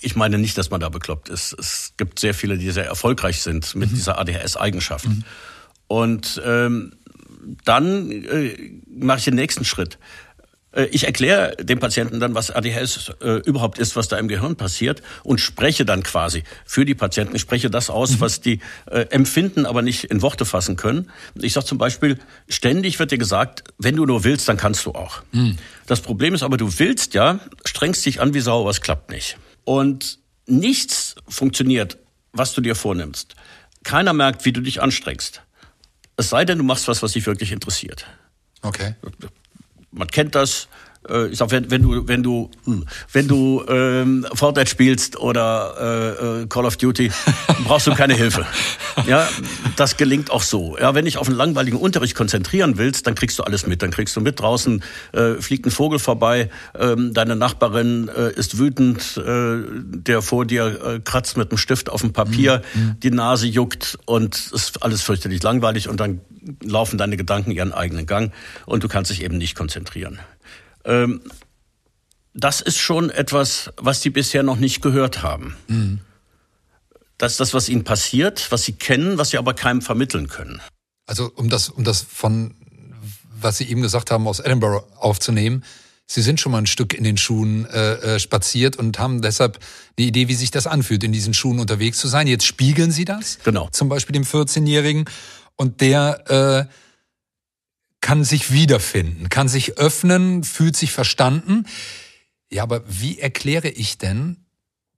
ich 0.02 0.16
meine 0.16 0.38
nicht, 0.38 0.58
dass 0.58 0.70
man 0.70 0.80
da 0.80 0.90
bekloppt 0.90 1.30
ist. 1.30 1.54
Es 1.58 1.94
gibt 1.98 2.20
sehr 2.20 2.34
viele, 2.34 2.58
die 2.58 2.70
sehr 2.72 2.86
erfolgreich 2.86 3.42
sind 3.42 3.76
mit 3.76 3.92
mhm. 3.92 3.96
dieser 3.96 4.20
ADHS-Eigenschaft. 4.20 5.08
Mhm. 5.08 5.24
Und 5.88 6.42
ähm, 6.46 6.94
dann 7.64 8.12
äh, 8.12 8.82
mache 8.88 9.20
ich 9.20 9.26
den 9.26 9.36
nächsten 9.36 9.66
Schritt. 9.66 9.98
Äh, 10.78 10.86
ich 10.92 11.06
erkläre 11.06 11.56
dem 11.58 11.80
Patienten 11.80 12.20
dann, 12.20 12.36
was 12.36 12.52
ADHS 12.52 13.12
äh, 13.22 13.42
überhaupt 13.46 13.80
ist, 13.80 13.96
was 13.96 14.08
da 14.08 14.18
im 14.18 14.28
Gehirn 14.28 14.56
passiert 14.56 15.02
und 15.24 15.42
spreche 15.42 15.84
dann 15.84 16.04
quasi 16.04 16.44
für 16.66 16.86
die 16.86 16.96
Patienten. 16.96 17.36
Ich 17.36 17.42
spreche 17.42 17.70
das 17.70 17.90
aus, 17.90 18.12
mhm. 18.12 18.22
was 18.22 18.40
die 18.40 18.60
äh, 18.86 19.02
empfinden, 19.10 19.66
aber 19.66 19.82
nicht 19.82 20.06
in 20.06 20.22
Worte 20.22 20.46
fassen 20.46 20.76
können. 20.76 21.10
Ich 21.36 21.54
sage 21.54 21.66
zum 21.66 21.78
Beispiel, 21.78 22.18
ständig 22.48 23.00
wird 23.00 23.12
dir 23.12 23.18
gesagt, 23.18 23.64
wenn 23.78 23.96
du 23.96 24.06
nur 24.06 24.24
willst, 24.24 24.48
dann 24.48 24.58
kannst 24.58 24.86
du 24.86 24.92
auch. 24.92 25.22
Mhm. 25.32 25.58
Das 25.88 26.02
Problem 26.02 26.34
ist 26.34 26.44
aber, 26.44 26.58
du 26.58 26.80
willst 26.80 27.14
ja, 27.14 27.40
strengst 27.66 28.06
dich 28.06 28.22
an 28.22 28.34
wie 28.34 28.40
Sau, 28.40 28.62
aber 28.62 28.70
es 28.70 28.82
klappt 28.82 29.10
nicht. 29.10 29.38
Und 29.64 30.20
nichts 30.46 31.16
funktioniert, 31.28 31.98
was 32.32 32.54
du 32.54 32.62
dir 32.62 32.76
vornimmst. 32.76 33.36
Keiner 33.84 34.14
merkt, 34.14 34.46
wie 34.46 34.52
du 34.52 34.62
dich 34.62 34.82
anstrengst. 34.82 35.42
Es 36.18 36.30
sei 36.30 36.46
denn, 36.46 36.58
du 36.58 36.64
machst 36.64 36.88
was, 36.88 37.04
was 37.04 37.14
dich 37.14 37.26
wirklich 37.26 37.52
interessiert. 37.52 38.06
Okay 38.62 38.96
man 39.92 40.08
kennt 40.08 40.36
das. 40.36 40.68
Äh, 41.10 41.28
ich 41.28 41.38
sag, 41.38 41.52
wenn, 41.52 41.70
wenn 41.72 41.82
du 41.82 42.08
wenn 42.08 42.24
du 42.24 42.50
wenn 43.12 43.28
du 43.28 43.64
ähm, 43.68 44.26
Fortnite 44.34 44.70
spielst 44.70 45.20
oder 45.20 45.74
äh, 45.80 46.42
äh, 46.44 46.48
Call 46.48 46.66
of 46.66 46.78
Duty, 46.78 47.12
brauchst 47.66 47.88
du 47.88 47.94
keine 47.94 48.14
Hilfe. 48.14 48.46
Ja, 49.06 49.30
das 49.76 49.96
gelingt 49.96 50.32
auch 50.32 50.42
so. 50.42 50.76
Ja, 50.76 50.96
wenn 50.96 51.06
dich 51.06 51.18
auf 51.18 51.28
einen 51.28 51.38
langweiligen 51.38 51.78
Unterricht 51.78 52.16
konzentrieren 52.16 52.80
willst, 52.80 53.06
dann 53.06 53.14
kriegst 53.14 53.38
du 53.38 53.44
alles 53.44 53.68
mit. 53.68 53.84
Dann 53.84 53.92
kriegst 53.92 54.16
du 54.16 54.22
mit 54.22 54.40
draußen 54.40 54.84
äh, 55.14 55.36
fliegt 55.36 55.66
ein 55.66 55.72
Vogel 55.72 56.00
vorbei, 56.00 56.50
ähm, 56.78 57.14
deine 57.14 57.36
Nachbarin 57.36 58.10
äh, 58.10 58.32
ist 58.34 58.58
wütend, 58.58 59.18
äh, 59.18 59.62
der 59.84 60.22
vor 60.22 60.46
dir 60.46 60.66
äh, 60.84 61.00
kratzt 61.00 61.38
mit 61.38 61.52
einem 61.52 61.58
Stift 61.58 61.90
auf 61.90 62.02
dem 62.02 62.14
Papier, 62.14 62.62
mhm. 62.74 63.00
die 63.02 63.12
Nase 63.12 63.48
juckt 63.48 63.98
und 64.06 64.36
es 64.36 64.52
ist 64.52 64.84
alles 64.84 65.02
fürchterlich 65.02 65.44
langweilig 65.44 65.90
und 65.90 66.00
dann 66.00 66.22
laufen 66.64 66.98
deine 66.98 67.18
Gedanken 67.18 67.52
ihren 67.52 67.74
eigenen 67.74 68.06
Gang 68.06 68.34
und 68.66 68.84
du 68.84 68.88
kannst 68.88 69.12
dich 69.12 69.24
eben 69.24 69.38
nicht 69.38 69.56
konzentrieren. 69.56 70.20
Ähm, 70.88 71.22
das 72.34 72.62
ist 72.62 72.78
schon 72.78 73.10
etwas, 73.10 73.72
was 73.78 74.02
die 74.02 74.10
bisher 74.10 74.44
noch 74.44 74.58
nicht 74.58 74.82
gehört 74.82 75.22
haben. 75.22 75.56
Mhm. 75.68 76.00
Das 77.18 77.34
ist 77.34 77.40
das, 77.40 77.54
was 77.54 77.68
ihnen 77.68 77.84
passiert, 77.84 78.52
was 78.52 78.64
sie 78.64 78.74
kennen, 78.74 79.18
was 79.18 79.32
sie 79.32 79.38
aber 79.38 79.54
keinem 79.54 79.82
vermitteln 79.82 80.28
können. 80.28 80.62
Also 81.08 81.32
um 81.36 81.50
das, 81.50 81.70
um 81.70 81.84
das 81.84 82.02
von, 82.02 82.54
was 83.40 83.58
Sie 83.58 83.70
eben 83.70 83.82
gesagt 83.82 84.12
haben, 84.12 84.28
aus 84.28 84.40
Edinburgh 84.40 84.86
aufzunehmen, 84.98 85.64
Sie 86.10 86.22
sind 86.22 86.40
schon 86.40 86.54
mal 86.54 86.60
ein 86.60 86.68
Stück 86.68 86.94
in 86.94 87.04
den 87.04 87.18
Schuhen 87.18 87.66
äh, 87.66 88.16
äh 88.16 88.20
spaziert 88.20 88.78
und 88.78 88.98
haben 88.98 89.22
deshalb 89.22 89.60
eine 89.98 90.08
Idee, 90.08 90.30
wie 90.30 90.36
sich 90.36 90.52
das 90.52 90.66
anfühlt, 90.66 91.04
in 91.04 91.12
diesen 91.12 91.34
Schuhen 91.34 91.60
unterwegs 91.60 91.98
zu 91.98 92.08
sein. 92.08 92.28
Jetzt 92.28 92.46
spiegeln 92.46 92.92
Sie 92.92 93.04
das. 93.04 93.40
Genau. 93.44 93.68
Zum 93.72 93.90
Beispiel 93.90 94.14
dem 94.14 94.24
14-Jährigen. 94.24 95.04
Und 95.58 95.82
der 95.82 96.70
äh, 96.70 96.74
kann 98.08 98.24
sich 98.24 98.54
wiederfinden, 98.54 99.28
kann 99.28 99.50
sich 99.50 99.78
öffnen, 99.78 100.46
fühlt 100.46 100.78
sich 100.78 100.94
verstanden. 100.94 101.66
Ja, 102.50 102.64
aber 102.64 102.82
wie 102.88 103.20
erkläre 103.20 103.68
ich 103.68 103.98
denn 103.98 104.46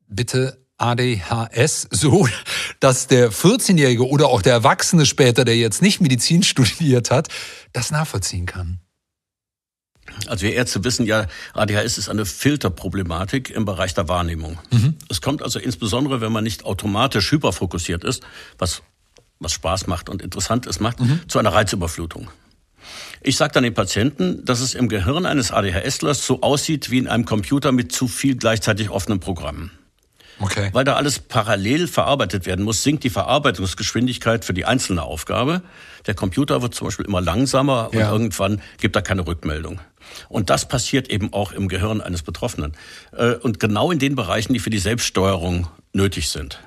bitte 0.07 0.63
ADHS 0.77 1.87
so, 1.89 2.29
dass 2.79 3.07
der 3.07 3.31
14-Jährige 3.31 4.07
oder 4.07 4.27
auch 4.27 4.43
der 4.43 4.53
Erwachsene 4.53 5.07
später, 5.07 5.43
der 5.43 5.57
jetzt 5.57 5.81
nicht 5.81 6.01
Medizin 6.01 6.43
studiert 6.53 7.09
hat, 7.09 7.29
das 7.73 7.89
nachvollziehen 7.89 8.45
kann? 8.45 8.79
Also 10.27 10.45
wir 10.45 10.53
Ärzte 10.53 10.83
wissen 10.83 11.07
ja, 11.07 11.25
ADHS 11.53 11.97
ist 11.97 12.09
eine 12.09 12.27
Filterproblematik 12.27 13.49
im 13.49 13.65
Bereich 13.65 13.95
der 13.95 14.07
Wahrnehmung. 14.07 14.59
Mhm. 14.69 14.97
Es 15.09 15.19
kommt 15.19 15.41
also 15.41 15.57
insbesondere, 15.57 16.21
wenn 16.21 16.31
man 16.31 16.43
nicht 16.43 16.63
automatisch 16.63 17.31
hyperfokussiert 17.31 18.03
ist, 18.03 18.21
was, 18.59 18.83
was 19.39 19.51
Spaß 19.53 19.87
macht 19.87 20.09
und 20.09 20.21
interessant 20.21 20.67
ist, 20.67 20.79
macht, 20.79 20.99
mhm. 20.99 21.21
zu 21.27 21.39
einer 21.39 21.53
Reizüberflutung. 21.53 22.29
Ich 23.21 23.37
sage 23.37 23.53
dann 23.53 23.63
den 23.63 23.73
Patienten, 23.73 24.45
dass 24.45 24.61
es 24.61 24.75
im 24.75 24.89
Gehirn 24.89 25.25
eines 25.25 25.51
ADHSlers 25.51 26.25
so 26.25 26.41
aussieht 26.41 26.89
wie 26.89 26.99
in 26.99 27.07
einem 27.07 27.25
Computer 27.25 27.71
mit 27.71 27.91
zu 27.91 28.07
viel 28.07 28.35
gleichzeitig 28.35 28.89
offenen 28.89 29.19
Programmen. 29.19 29.71
Okay. 30.39 30.69
Weil 30.71 30.85
da 30.85 30.95
alles 30.95 31.19
parallel 31.19 31.87
verarbeitet 31.87 32.45
werden 32.45 32.63
muss, 32.63 32.81
sinkt 32.81 33.03
die 33.03 33.09
Verarbeitungsgeschwindigkeit 33.09 34.45
für 34.45 34.53
die 34.53 34.65
einzelne 34.65 35.03
Aufgabe. 35.03 35.61
Der 36.07 36.13
Computer 36.13 36.61
wird 36.61 36.73
zum 36.73 36.87
Beispiel 36.87 37.05
immer 37.05 37.19
langsamer 37.19 37.89
ja. 37.91 38.07
und 38.07 38.13
irgendwann 38.13 38.61
gibt 38.79 38.95
er 38.95 39.01
keine 39.01 39.27
Rückmeldung. 39.27 39.81
Und 40.29 40.49
das 40.49 40.67
passiert 40.67 41.09
eben 41.09 41.33
auch 41.33 41.51
im 41.51 41.67
Gehirn 41.67 42.01
eines 42.01 42.23
Betroffenen. 42.23 42.73
Äh, 43.11 43.33
und 43.33 43.59
genau 43.59 43.91
in 43.91 43.99
den 43.99 44.15
Bereichen, 44.15 44.53
die 44.53 44.59
für 44.59 44.69
die 44.69 44.79
Selbststeuerung 44.79 45.67
nötig 45.91 46.29
sind. 46.29 46.59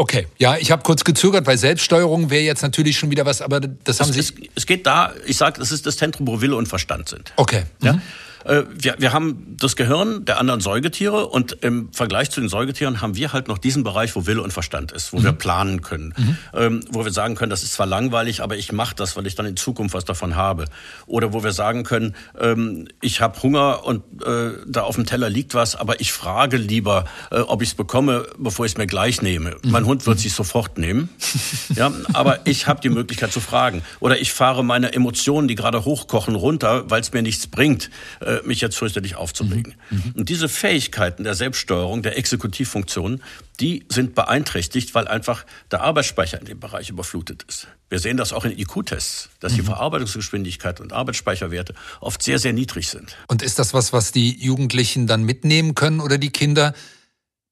Okay, 0.00 0.28
ja, 0.38 0.56
ich 0.56 0.70
habe 0.70 0.84
kurz 0.84 1.02
gezögert, 1.02 1.44
weil 1.48 1.58
Selbststeuerung 1.58 2.30
wäre 2.30 2.44
jetzt 2.44 2.62
natürlich 2.62 2.96
schon 2.96 3.10
wieder 3.10 3.26
was, 3.26 3.42
aber 3.42 3.58
das 3.58 3.98
haben 3.98 4.10
es, 4.10 4.14
Sie. 4.14 4.20
Es, 4.20 4.32
es 4.54 4.66
geht 4.66 4.86
da, 4.86 5.12
ich 5.26 5.36
sage, 5.36 5.60
es 5.60 5.72
ist 5.72 5.86
das 5.86 5.96
Zentrum, 5.96 6.28
wo 6.28 6.40
Wille 6.40 6.54
und 6.54 6.68
Verstand 6.68 7.08
sind. 7.08 7.32
Okay. 7.34 7.64
Ja? 7.82 7.94
Mhm. 7.94 8.02
Äh, 8.48 8.64
wir, 8.74 8.96
wir 8.98 9.12
haben 9.12 9.56
das 9.58 9.76
Gehirn 9.76 10.24
der 10.24 10.38
anderen 10.38 10.60
Säugetiere 10.60 11.26
und 11.26 11.52
im 11.62 11.92
Vergleich 11.92 12.30
zu 12.30 12.40
den 12.40 12.48
Säugetieren 12.48 13.00
haben 13.02 13.14
wir 13.14 13.32
halt 13.32 13.46
noch 13.46 13.58
diesen 13.58 13.84
Bereich, 13.84 14.16
wo 14.16 14.26
Wille 14.26 14.42
und 14.42 14.52
Verstand 14.52 14.90
ist, 14.92 15.12
wo 15.12 15.18
mhm. 15.18 15.24
wir 15.24 15.32
planen 15.32 15.82
können, 15.82 16.14
mhm. 16.16 16.36
ähm, 16.54 16.80
wo 16.90 17.04
wir 17.04 17.12
sagen 17.12 17.34
können, 17.34 17.50
das 17.50 17.62
ist 17.62 17.74
zwar 17.74 17.86
langweilig, 17.86 18.42
aber 18.42 18.56
ich 18.56 18.72
mache 18.72 18.94
das, 18.94 19.16
weil 19.16 19.26
ich 19.26 19.34
dann 19.34 19.46
in 19.46 19.56
Zukunft 19.56 19.94
was 19.94 20.06
davon 20.06 20.34
habe. 20.34 20.64
Oder 21.06 21.32
wo 21.32 21.44
wir 21.44 21.52
sagen 21.52 21.82
können, 21.82 22.14
ähm, 22.40 22.88
ich 23.02 23.20
habe 23.20 23.42
Hunger 23.42 23.84
und 23.84 24.02
äh, 24.22 24.52
da 24.66 24.82
auf 24.82 24.94
dem 24.94 25.04
Teller 25.04 25.28
liegt 25.28 25.54
was, 25.54 25.76
aber 25.76 26.00
ich 26.00 26.12
frage 26.12 26.56
lieber, 26.56 27.04
äh, 27.30 27.40
ob 27.40 27.60
ich 27.60 27.70
es 27.70 27.74
bekomme, 27.74 28.26
bevor 28.38 28.64
ich 28.64 28.72
es 28.72 28.78
mir 28.78 28.86
gleich 28.86 29.20
nehme. 29.20 29.56
Mhm. 29.62 29.70
Mein 29.70 29.84
Hund 29.84 30.06
wird 30.06 30.18
sich 30.18 30.32
sofort 30.32 30.78
nehmen, 30.78 31.10
ja, 31.74 31.92
aber 32.14 32.40
ich 32.46 32.66
habe 32.66 32.80
die 32.80 32.88
Möglichkeit 32.88 33.30
zu 33.30 33.40
fragen. 33.40 33.82
Oder 34.00 34.18
ich 34.18 34.32
fahre 34.32 34.64
meine 34.64 34.94
Emotionen, 34.94 35.48
die 35.48 35.54
gerade 35.54 35.84
hochkochen, 35.84 36.34
runter, 36.34 36.90
weil 36.90 37.02
es 37.02 37.12
mir 37.12 37.22
nichts 37.22 37.46
bringt 37.46 37.90
äh, 38.20 38.37
mich 38.44 38.60
jetzt 38.60 38.76
fürchterlich 38.76 39.16
aufzuregen. 39.16 39.74
Mhm. 39.90 39.96
mhm. 39.96 40.12
Und 40.12 40.28
diese 40.28 40.48
Fähigkeiten 40.48 41.24
der 41.24 41.34
Selbststeuerung, 41.34 42.02
der 42.02 42.16
Exekutivfunktionen, 42.16 43.22
die 43.60 43.84
sind 43.88 44.14
beeinträchtigt, 44.14 44.94
weil 44.94 45.08
einfach 45.08 45.44
der 45.70 45.82
Arbeitsspeicher 45.82 46.38
in 46.38 46.46
dem 46.46 46.60
Bereich 46.60 46.90
überflutet 46.90 47.44
ist. 47.48 47.66
Wir 47.88 47.98
sehen 47.98 48.16
das 48.16 48.32
auch 48.32 48.44
in 48.44 48.56
IQ-Tests, 48.56 49.30
dass 49.40 49.54
die 49.54 49.62
mhm. 49.62 49.66
Verarbeitungsgeschwindigkeit 49.66 50.80
und 50.80 50.92
Arbeitsspeicherwerte 50.92 51.74
oft 52.00 52.22
sehr, 52.22 52.38
sehr 52.38 52.52
niedrig 52.52 52.88
sind. 52.88 53.16
Und 53.26 53.42
ist 53.42 53.58
das 53.58 53.74
was, 53.74 53.92
was 53.92 54.12
die 54.12 54.38
Jugendlichen 54.38 55.06
dann 55.06 55.24
mitnehmen 55.24 55.74
können 55.74 56.00
oder 56.00 56.18
die 56.18 56.30
Kinder? 56.30 56.74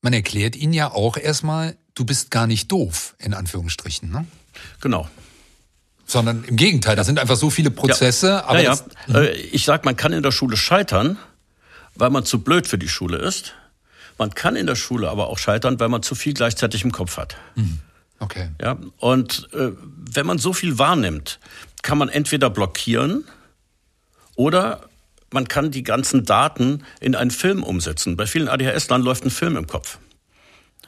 Man 0.03 0.13
erklärt 0.13 0.57
ihnen 0.57 0.73
ja 0.73 0.93
auch 0.93 1.17
erstmal, 1.17 1.77
du 1.95 2.05
bist 2.05 2.31
gar 2.31 2.47
nicht 2.47 2.71
doof, 2.71 3.17
in 3.19 3.35
Anführungsstrichen. 3.35 4.11
Ne? 4.11 4.27
Genau 4.81 5.09
sondern 6.07 6.45
im 6.45 6.57
Gegenteil, 6.57 6.97
da 6.97 7.05
sind 7.05 7.19
einfach 7.19 7.37
so 7.37 7.51
viele 7.51 7.71
Prozesse. 7.71 8.29
Ja. 8.29 8.45
Aber 8.45 8.63
ja, 8.63 8.75
ja. 8.75 8.81
Mhm. 9.09 9.15
Äh, 9.17 9.31
ich 9.33 9.65
sag, 9.65 9.85
man 9.85 9.97
kann 9.97 10.13
in 10.13 10.23
der 10.23 10.33
Schule 10.33 10.57
scheitern, 10.57 11.19
weil 11.95 12.11
man 12.11 12.25
zu 12.25 12.41
blöd 12.41 12.67
für 12.67 12.79
die 12.79 12.89
Schule 12.89 13.19
ist. 13.19 13.55
Man 14.19 14.35
kann 14.35 14.57
in 14.57 14.67
der 14.67 14.77
Schule 14.77 15.11
aber 15.11 15.27
auch 15.29 15.39
scheitern, 15.39 15.79
weil 15.79 15.89
man 15.89 16.03
zu 16.03 16.15
viel 16.15 16.33
gleichzeitig 16.33 16.85
im 16.85 16.93
Kopf 16.93 17.17
hat. 17.17 17.37
Mhm. 17.57 17.81
Okay. 18.19 18.49
Ja, 18.63 18.79
und 18.99 19.49
äh, 19.53 19.73
wenn 20.11 20.25
man 20.25 20.39
so 20.39 20.55
viel 20.55 20.79
wahrnimmt, 20.79 21.39
kann 21.83 21.99
man 21.99 22.09
entweder 22.09 22.49
blockieren 22.49 23.25
oder 24.37 24.89
man 25.33 25.49
kann 25.49 25.71
die 25.71 25.83
ganzen 25.83 26.25
Daten 26.25 26.85
in 27.01 27.15
einen 27.15 27.31
Film 27.31 27.63
umsetzen. 27.63 28.17
Bei 28.17 28.27
vielen 28.27 28.49
ADHS-Lern 28.49 29.03
läuft 29.03 29.25
ein 29.25 29.31
Film 29.31 29.57
im 29.57 29.67
Kopf. 29.67 29.99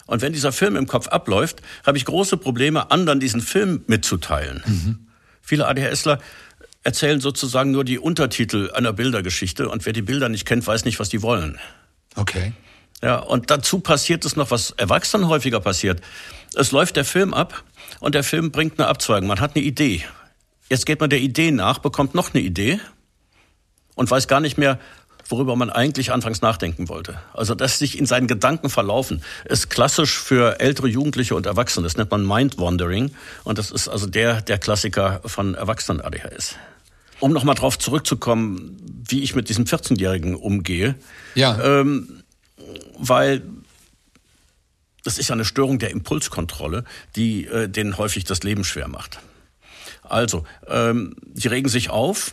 Und 0.07 0.23
wenn 0.23 0.33
dieser 0.33 0.53
Film 0.53 0.77
im 0.77 0.87
Kopf 0.87 1.09
abläuft, 1.09 1.61
habe 1.85 1.99
ich 1.99 2.07
große 2.07 2.39
Probleme, 2.39 2.91
anderen 2.91 3.21
diesen 3.21 3.43
Film 3.43 3.85
mitzuteilen. 3.89 4.63
Mhm. 4.65 5.08
Viele 5.49 5.67
ADHSler 5.67 6.19
erzählen 6.83 7.23
sozusagen 7.23 7.71
nur 7.71 7.83
die 7.83 7.99
Untertitel 7.99 8.71
einer 8.75 8.93
Bildergeschichte 8.93 9.71
und 9.71 9.87
wer 9.87 9.95
die 9.95 10.03
Bilder 10.03 10.29
nicht 10.29 10.45
kennt, 10.45 10.67
weiß 10.67 10.85
nicht, 10.85 11.01
was 11.01 11.09
die 11.09 11.23
wollen. 11.23 11.59
Okay. 12.17 12.53
Ja, 13.03 13.17
und 13.17 13.51
dazu 13.51 13.81
passiert 13.81 14.27
es 14.27 14.37
noch, 14.37 14.51
was 14.51 14.73
Erwachsenen 14.73 15.27
häufiger 15.27 15.61
passiert. 15.61 16.03
Es 16.55 16.71
läuft 16.71 16.97
der 16.97 17.07
Film 17.07 17.33
ab 17.33 17.65
und 17.99 18.15
der 18.15 18.25
Film 18.25 18.51
bringt 18.51 18.79
eine 18.79 18.89
Abzweigung. 18.89 19.27
Man 19.27 19.41
hat 19.41 19.57
eine 19.57 19.65
Idee. 19.65 20.05
Jetzt 20.69 20.85
geht 20.85 21.01
man 21.01 21.09
der 21.09 21.21
Idee 21.21 21.51
nach, 21.51 21.79
bekommt 21.79 22.15
noch 22.15 22.35
eine 22.35 22.43
Idee 22.43 22.79
und 23.95 24.11
weiß 24.11 24.29
gar 24.29 24.41
nicht 24.41 24.59
mehr, 24.59 24.79
worüber 25.29 25.57
man 25.57 25.71
eigentlich 25.71 26.13
anfangs 26.13 26.41
nachdenken 26.41 26.89
wollte. 26.89 27.21
Also 27.35 27.55
das 27.55 27.79
sich 27.79 27.99
in 27.99 28.07
seinen 28.07 28.27
Gedanken 28.27 28.71
verlaufen, 28.71 29.23
ist 29.45 29.71
klassisch 29.71 30.19
für 30.19 30.61
ältere 30.61 30.89
Jugendliche 30.89 31.35
und 31.35 31.47
Erwachsene. 31.47 31.85
Das 31.85 31.97
nennt 31.97 32.11
man 32.11 32.27
Mind 32.27 32.59
Wandering 32.59 33.13
und 33.45 33.59
das 33.59 33.71
ist 33.71 33.89
also 33.89 34.07
der, 34.07 34.41
der 34.41 34.59
Klassiker 34.59 35.21
von 35.25 35.55
Erwachsenen 35.55 36.01
ADHS. 36.01 36.57
Um 37.21 37.33
nochmal 37.33 37.57
drauf 37.57 37.79
zurückzukommen, 37.79 38.77
wie 39.09 39.23
ich 39.23 39.35
mit 39.35 39.49
diesem 39.49 39.65
14-Jährigen 39.65 40.35
umgehe. 40.35 40.95
Ja. 41.35 41.81
Ähm, 41.81 42.23
weil 42.97 43.43
das 45.05 45.19
ist 45.19 45.29
ja 45.29 45.35
eine 45.35 45.45
Störung 45.45 45.79
der 45.79 45.91
Impulskontrolle, 45.91 46.85
die 47.17 47.47
äh, 47.47 47.69
denen 47.69 47.99
häufig 47.99 48.25
das 48.25 48.43
Leben 48.43 48.65
schwer 48.65 48.89
macht. 48.89 49.21
Also, 50.03 50.45
ähm, 50.67 51.17
die 51.23 51.49
regen 51.49 51.69
sich 51.69 51.91
auf, 51.91 52.33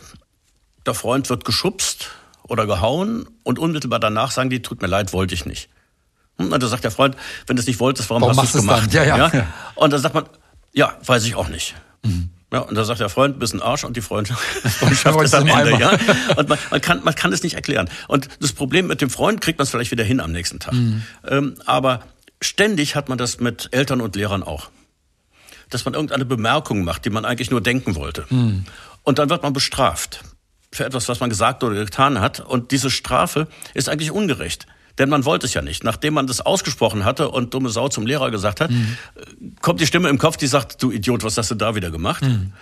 der 0.84 0.94
Freund 0.94 1.30
wird 1.30 1.44
geschubst, 1.44 2.10
oder 2.48 2.66
gehauen 2.66 3.26
und 3.42 3.58
unmittelbar 3.58 4.00
danach 4.00 4.30
sagen 4.30 4.50
die, 4.50 4.62
tut 4.62 4.80
mir 4.80 4.88
leid, 4.88 5.12
wollte 5.12 5.34
ich 5.34 5.46
nicht. 5.46 5.68
Hm, 6.38 6.52
und 6.52 6.62
da 6.62 6.68
sagt 6.68 6.84
der 6.84 6.90
Freund, 6.90 7.16
wenn 7.46 7.56
du 7.56 7.60
es 7.60 7.66
nicht 7.66 7.80
wolltest, 7.80 8.10
warum, 8.10 8.22
warum 8.22 8.36
hast 8.36 8.54
du 8.54 8.58
es 8.58 8.64
gemacht? 8.64 8.92
Ja, 8.92 9.04
ja, 9.04 9.16
ja. 9.16 9.46
Und 9.74 9.92
dann 9.92 10.00
sagt 10.00 10.14
man, 10.14 10.26
ja, 10.72 10.96
weiß 11.04 11.24
ich 11.24 11.34
auch 11.34 11.48
nicht. 11.48 11.74
Mhm. 12.04 12.30
Ja, 12.52 12.60
und 12.60 12.76
da 12.76 12.84
sagt 12.84 13.00
der 13.00 13.08
Freund, 13.08 13.40
bist 13.40 13.54
ein 13.54 13.62
Arsch 13.62 13.82
und 13.82 13.96
die 13.96 14.00
Freundschaft, 14.00 14.40
Freundschaft 14.40 15.20
ist 15.20 15.34
am 15.34 15.48
Ende. 15.48 15.78
Ja? 15.80 15.98
Und 16.36 16.48
man, 16.48 16.58
man, 16.70 16.80
kann, 16.80 17.02
man 17.02 17.14
kann 17.14 17.32
es 17.32 17.42
nicht 17.42 17.54
erklären. 17.54 17.90
Und 18.06 18.28
das 18.40 18.52
Problem 18.52 18.86
mit 18.86 19.00
dem 19.00 19.10
Freund 19.10 19.40
kriegt 19.40 19.58
man 19.58 19.64
es 19.64 19.70
vielleicht 19.70 19.90
wieder 19.90 20.04
hin 20.04 20.20
am 20.20 20.30
nächsten 20.30 20.60
Tag. 20.60 20.74
Mhm. 20.74 21.02
Ähm, 21.26 21.54
aber 21.66 22.04
ständig 22.40 22.94
hat 22.94 23.08
man 23.08 23.18
das 23.18 23.40
mit 23.40 23.68
Eltern 23.72 24.00
und 24.00 24.14
Lehrern 24.14 24.44
auch. 24.44 24.70
Dass 25.70 25.84
man 25.84 25.94
irgendeine 25.94 26.24
Bemerkung 26.24 26.84
macht, 26.84 27.04
die 27.04 27.10
man 27.10 27.24
eigentlich 27.24 27.50
nur 27.50 27.60
denken 27.60 27.96
wollte. 27.96 28.26
Mhm. 28.30 28.64
Und 29.02 29.18
dann 29.18 29.28
wird 29.28 29.42
man 29.42 29.52
bestraft 29.52 30.20
für 30.76 30.84
etwas, 30.84 31.08
was 31.08 31.20
man 31.20 31.30
gesagt 31.30 31.64
oder 31.64 31.74
getan 31.84 32.20
hat. 32.20 32.40
Und 32.40 32.70
diese 32.70 32.90
Strafe 32.90 33.48
ist 33.74 33.88
eigentlich 33.88 34.10
ungerecht. 34.10 34.66
Denn 34.98 35.08
man 35.08 35.24
wollte 35.24 35.46
es 35.46 35.54
ja 35.54 35.62
nicht. 35.62 35.84
Nachdem 35.84 36.14
man 36.14 36.26
das 36.26 36.40
ausgesprochen 36.40 37.04
hatte 37.04 37.28
und 37.28 37.52
dumme 37.52 37.68
Sau 37.68 37.88
zum 37.88 38.06
Lehrer 38.06 38.30
gesagt 38.30 38.60
hat, 38.60 38.70
mhm. 38.70 38.96
kommt 39.60 39.80
die 39.80 39.86
Stimme 39.86 40.08
im 40.08 40.18
Kopf, 40.18 40.36
die 40.36 40.46
sagt, 40.46 40.82
du 40.82 40.90
Idiot, 40.90 41.22
was 41.22 41.36
hast 41.36 41.50
du 41.50 41.54
da 41.54 41.74
wieder 41.74 41.90
gemacht? 41.90 42.22
Mhm. 42.22 42.52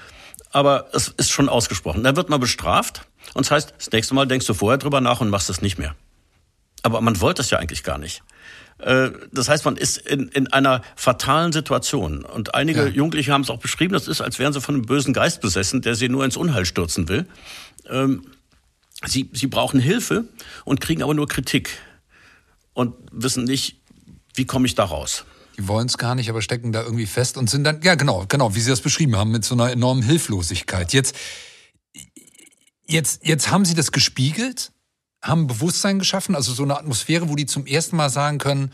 Aber 0.51 0.89
es 0.93 1.09
ist 1.09 1.31
schon 1.31 1.49
ausgesprochen. 1.49 2.03
Dann 2.03 2.17
wird 2.17 2.31
man 2.31 2.41
bestraft. 2.41 3.03
Und 3.35 3.47
das 3.47 3.51
heißt, 3.51 3.75
das 3.77 3.93
nächste 3.93 4.15
Mal 4.15 4.27
denkst 4.27 4.47
du 4.47 4.55
vorher 4.55 4.79
drüber 4.79 5.01
nach 5.01 5.21
und 5.21 5.31
machst 5.31 5.51
es 5.51 5.63
nicht 5.63 5.79
mehr. 5.79 5.95
Aber 6.83 7.01
man 7.01 7.21
wollte 7.21 7.43
es 7.43 7.51
ja 7.51 7.59
eigentlich 7.59 7.83
gar 7.83 7.99
nicht. 7.99 8.23
Äh, 8.79 9.11
das 9.33 9.49
heißt, 9.49 9.65
man 9.65 9.77
ist 9.77 9.99
in, 9.99 10.29
in 10.29 10.53
einer 10.53 10.83
fatalen 10.97 11.53
Situation. 11.53 12.25
Und 12.25 12.55
einige 12.55 12.85
ja. 12.85 12.89
Jugendliche 12.89 13.33
haben 13.33 13.43
es 13.43 13.51
auch 13.51 13.59
beschrieben, 13.59 13.95
das 13.95 14.09
ist, 14.09 14.21
als 14.21 14.39
wären 14.39 14.53
sie 14.53 14.61
von 14.61 14.75
einem 14.75 14.87
bösen 14.87 15.15
Geist 15.15 15.41
besessen, 15.41 15.83
der 15.83 15.95
sie 15.95 16.09
nur 16.09 16.25
ins 16.25 16.37
Unheil 16.37 16.67
stürzen 16.67 17.09
will. 17.09 17.27
Ähm, 17.89 18.27
sie, 19.05 19.31
sie 19.33 19.47
brauchen 19.47 19.81
Hilfe 19.81 20.25
und 20.65 20.81
kriegen 20.81 21.03
aber 21.03 21.15
nur 21.15 21.29
Kritik 21.29 21.71
und 22.73 22.95
wissen 23.13 23.45
nicht, 23.45 23.81
wie 24.35 24.45
komme 24.45 24.67
ich 24.67 24.75
da 24.75 24.85
raus. 24.85 25.25
Die 25.57 25.69
wollen 25.69 25.87
es 25.87 25.99
gar 25.99 26.15
nicht, 26.15 26.29
aber 26.29 26.43
stecken 26.43 26.73
da 26.73 26.83
irgendwie 26.83 27.07
fest 27.07 27.37
und 27.37 27.49
sind 27.49 27.65
dann, 27.65 27.81
ja 27.83 27.95
genau, 27.95 28.27
genau, 28.29 28.55
wie 28.55 28.61
Sie 28.61 28.71
das 28.71 28.81
beschrieben 28.81 29.17
haben, 29.17 29.31
mit 29.31 29.45
so 29.45 29.55
einer 29.55 29.71
enormen 29.71 30.03
Hilflosigkeit. 30.03 30.93
Jetzt, 30.93 31.15
jetzt, 32.87 33.25
jetzt 33.25 33.51
haben 33.51 33.65
Sie 33.65 33.75
das 33.75 33.93
gespiegelt, 33.93 34.73
haben 35.23 35.47
Bewusstsein 35.47 36.01
geschaffen, 36.01 36.35
also 36.35 36.53
so 36.53 36.65
eine 36.65 36.77
Atmosphäre, 36.77 37.29
wo 37.29 37.37
die 37.37 37.47
zum 37.47 37.67
ersten 37.67 37.97
Mal 37.97 38.11
sagen 38.11 38.39
können, 38.39 38.73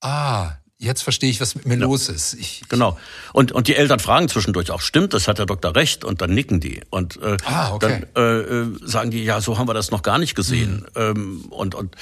ah, 0.00 0.56
jetzt 0.78 1.02
verstehe 1.02 1.30
ich, 1.30 1.40
was 1.40 1.54
mit 1.54 1.66
mir 1.66 1.76
ja. 1.76 1.80
los 1.80 2.08
ist. 2.08 2.34
Ich, 2.34 2.62
genau. 2.68 2.98
Und, 3.32 3.52
und 3.52 3.68
die 3.68 3.76
Eltern 3.76 4.00
fragen 4.00 4.28
zwischendurch 4.28 4.70
auch, 4.70 4.80
stimmt, 4.80 5.14
das 5.14 5.28
hat 5.28 5.38
der 5.38 5.46
Doktor 5.46 5.74
recht? 5.74 6.04
Und 6.04 6.20
dann 6.20 6.34
nicken 6.34 6.60
die. 6.60 6.80
Und 6.90 7.20
äh, 7.22 7.36
ah, 7.44 7.72
okay. 7.72 8.06
dann 8.14 8.22
äh, 8.22 8.40
äh, 8.40 8.66
sagen 8.82 9.10
die, 9.10 9.24
ja, 9.24 9.40
so 9.40 9.58
haben 9.58 9.68
wir 9.68 9.74
das 9.74 9.90
noch 9.90 10.02
gar 10.02 10.18
nicht 10.18 10.34
gesehen. 10.34 10.86
Mhm. 10.94 11.00
Ähm, 11.00 11.44
und, 11.50 11.74
und 11.74 11.96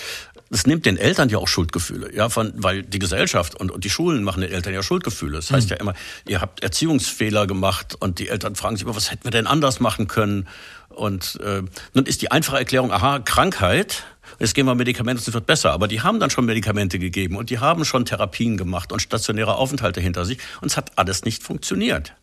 es 0.50 0.66
nimmt 0.66 0.84
den 0.84 0.96
Eltern 0.96 1.28
ja 1.28 1.38
auch 1.38 1.48
Schuldgefühle, 1.48 2.14
ja, 2.14 2.28
von, 2.28 2.52
weil 2.56 2.82
die 2.82 2.98
Gesellschaft 2.98 3.54
und, 3.54 3.70
und 3.70 3.84
die 3.84 3.90
Schulen 3.90 4.22
machen 4.22 4.42
den 4.42 4.52
Eltern 4.52 4.74
ja 4.74 4.82
Schuldgefühle. 4.82 5.36
Das 5.36 5.50
heißt 5.50 5.68
mhm. 5.68 5.76
ja 5.76 5.80
immer, 5.80 5.94
ihr 6.26 6.40
habt 6.40 6.62
Erziehungsfehler 6.62 7.46
gemacht 7.46 7.96
und 7.98 8.18
die 8.18 8.28
Eltern 8.28 8.54
fragen 8.54 8.76
sich 8.76 8.84
immer, 8.84 8.96
was 8.96 9.10
hätten 9.10 9.24
wir 9.24 9.30
denn 9.30 9.46
anders 9.46 9.80
machen 9.80 10.08
können? 10.08 10.48
Und 10.88 11.38
äh, 11.42 11.62
nun 11.94 12.06
ist 12.06 12.22
die 12.22 12.30
einfache 12.30 12.58
Erklärung, 12.58 12.92
aha, 12.92 13.20
Krankheit, 13.20 14.04
jetzt 14.42 14.54
gehen 14.54 14.66
wir 14.66 14.74
Medikamente, 14.74 15.22
es 15.22 15.32
wird 15.32 15.46
besser. 15.46 15.72
Aber 15.72 15.88
die 15.88 16.02
haben 16.02 16.20
dann 16.20 16.30
schon 16.30 16.44
Medikamente 16.44 16.98
gegeben 16.98 17.36
und 17.36 17.50
die 17.50 17.58
haben 17.58 17.84
schon 17.84 18.04
Therapien 18.04 18.56
gemacht 18.56 18.92
und 18.92 19.00
stationäre 19.00 19.54
Aufenthalte 19.56 20.00
hinter 20.00 20.24
sich 20.24 20.38
und 20.60 20.70
es 20.70 20.76
hat 20.76 20.98
alles 20.98 21.24
nicht 21.24 21.42
funktioniert. 21.42 22.14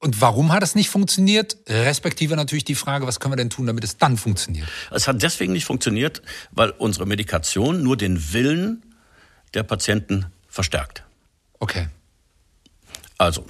Und 0.00 0.20
warum 0.20 0.52
hat 0.52 0.62
es 0.62 0.74
nicht 0.74 0.90
funktioniert? 0.90 1.56
Respektive 1.66 2.36
natürlich 2.36 2.64
die 2.64 2.74
Frage, 2.74 3.06
was 3.06 3.20
können 3.20 3.32
wir 3.32 3.36
denn 3.36 3.50
tun, 3.50 3.66
damit 3.66 3.84
es 3.84 3.96
dann 3.96 4.16
funktioniert? 4.16 4.68
Es 4.90 5.08
hat 5.08 5.22
deswegen 5.22 5.52
nicht 5.52 5.64
funktioniert, 5.64 6.22
weil 6.52 6.70
unsere 6.70 7.06
Medikation 7.06 7.82
nur 7.82 7.96
den 7.96 8.32
Willen 8.32 8.82
der 9.54 9.62
Patienten 9.62 10.26
verstärkt. 10.48 11.04
Okay. 11.58 11.88
Also, 13.16 13.46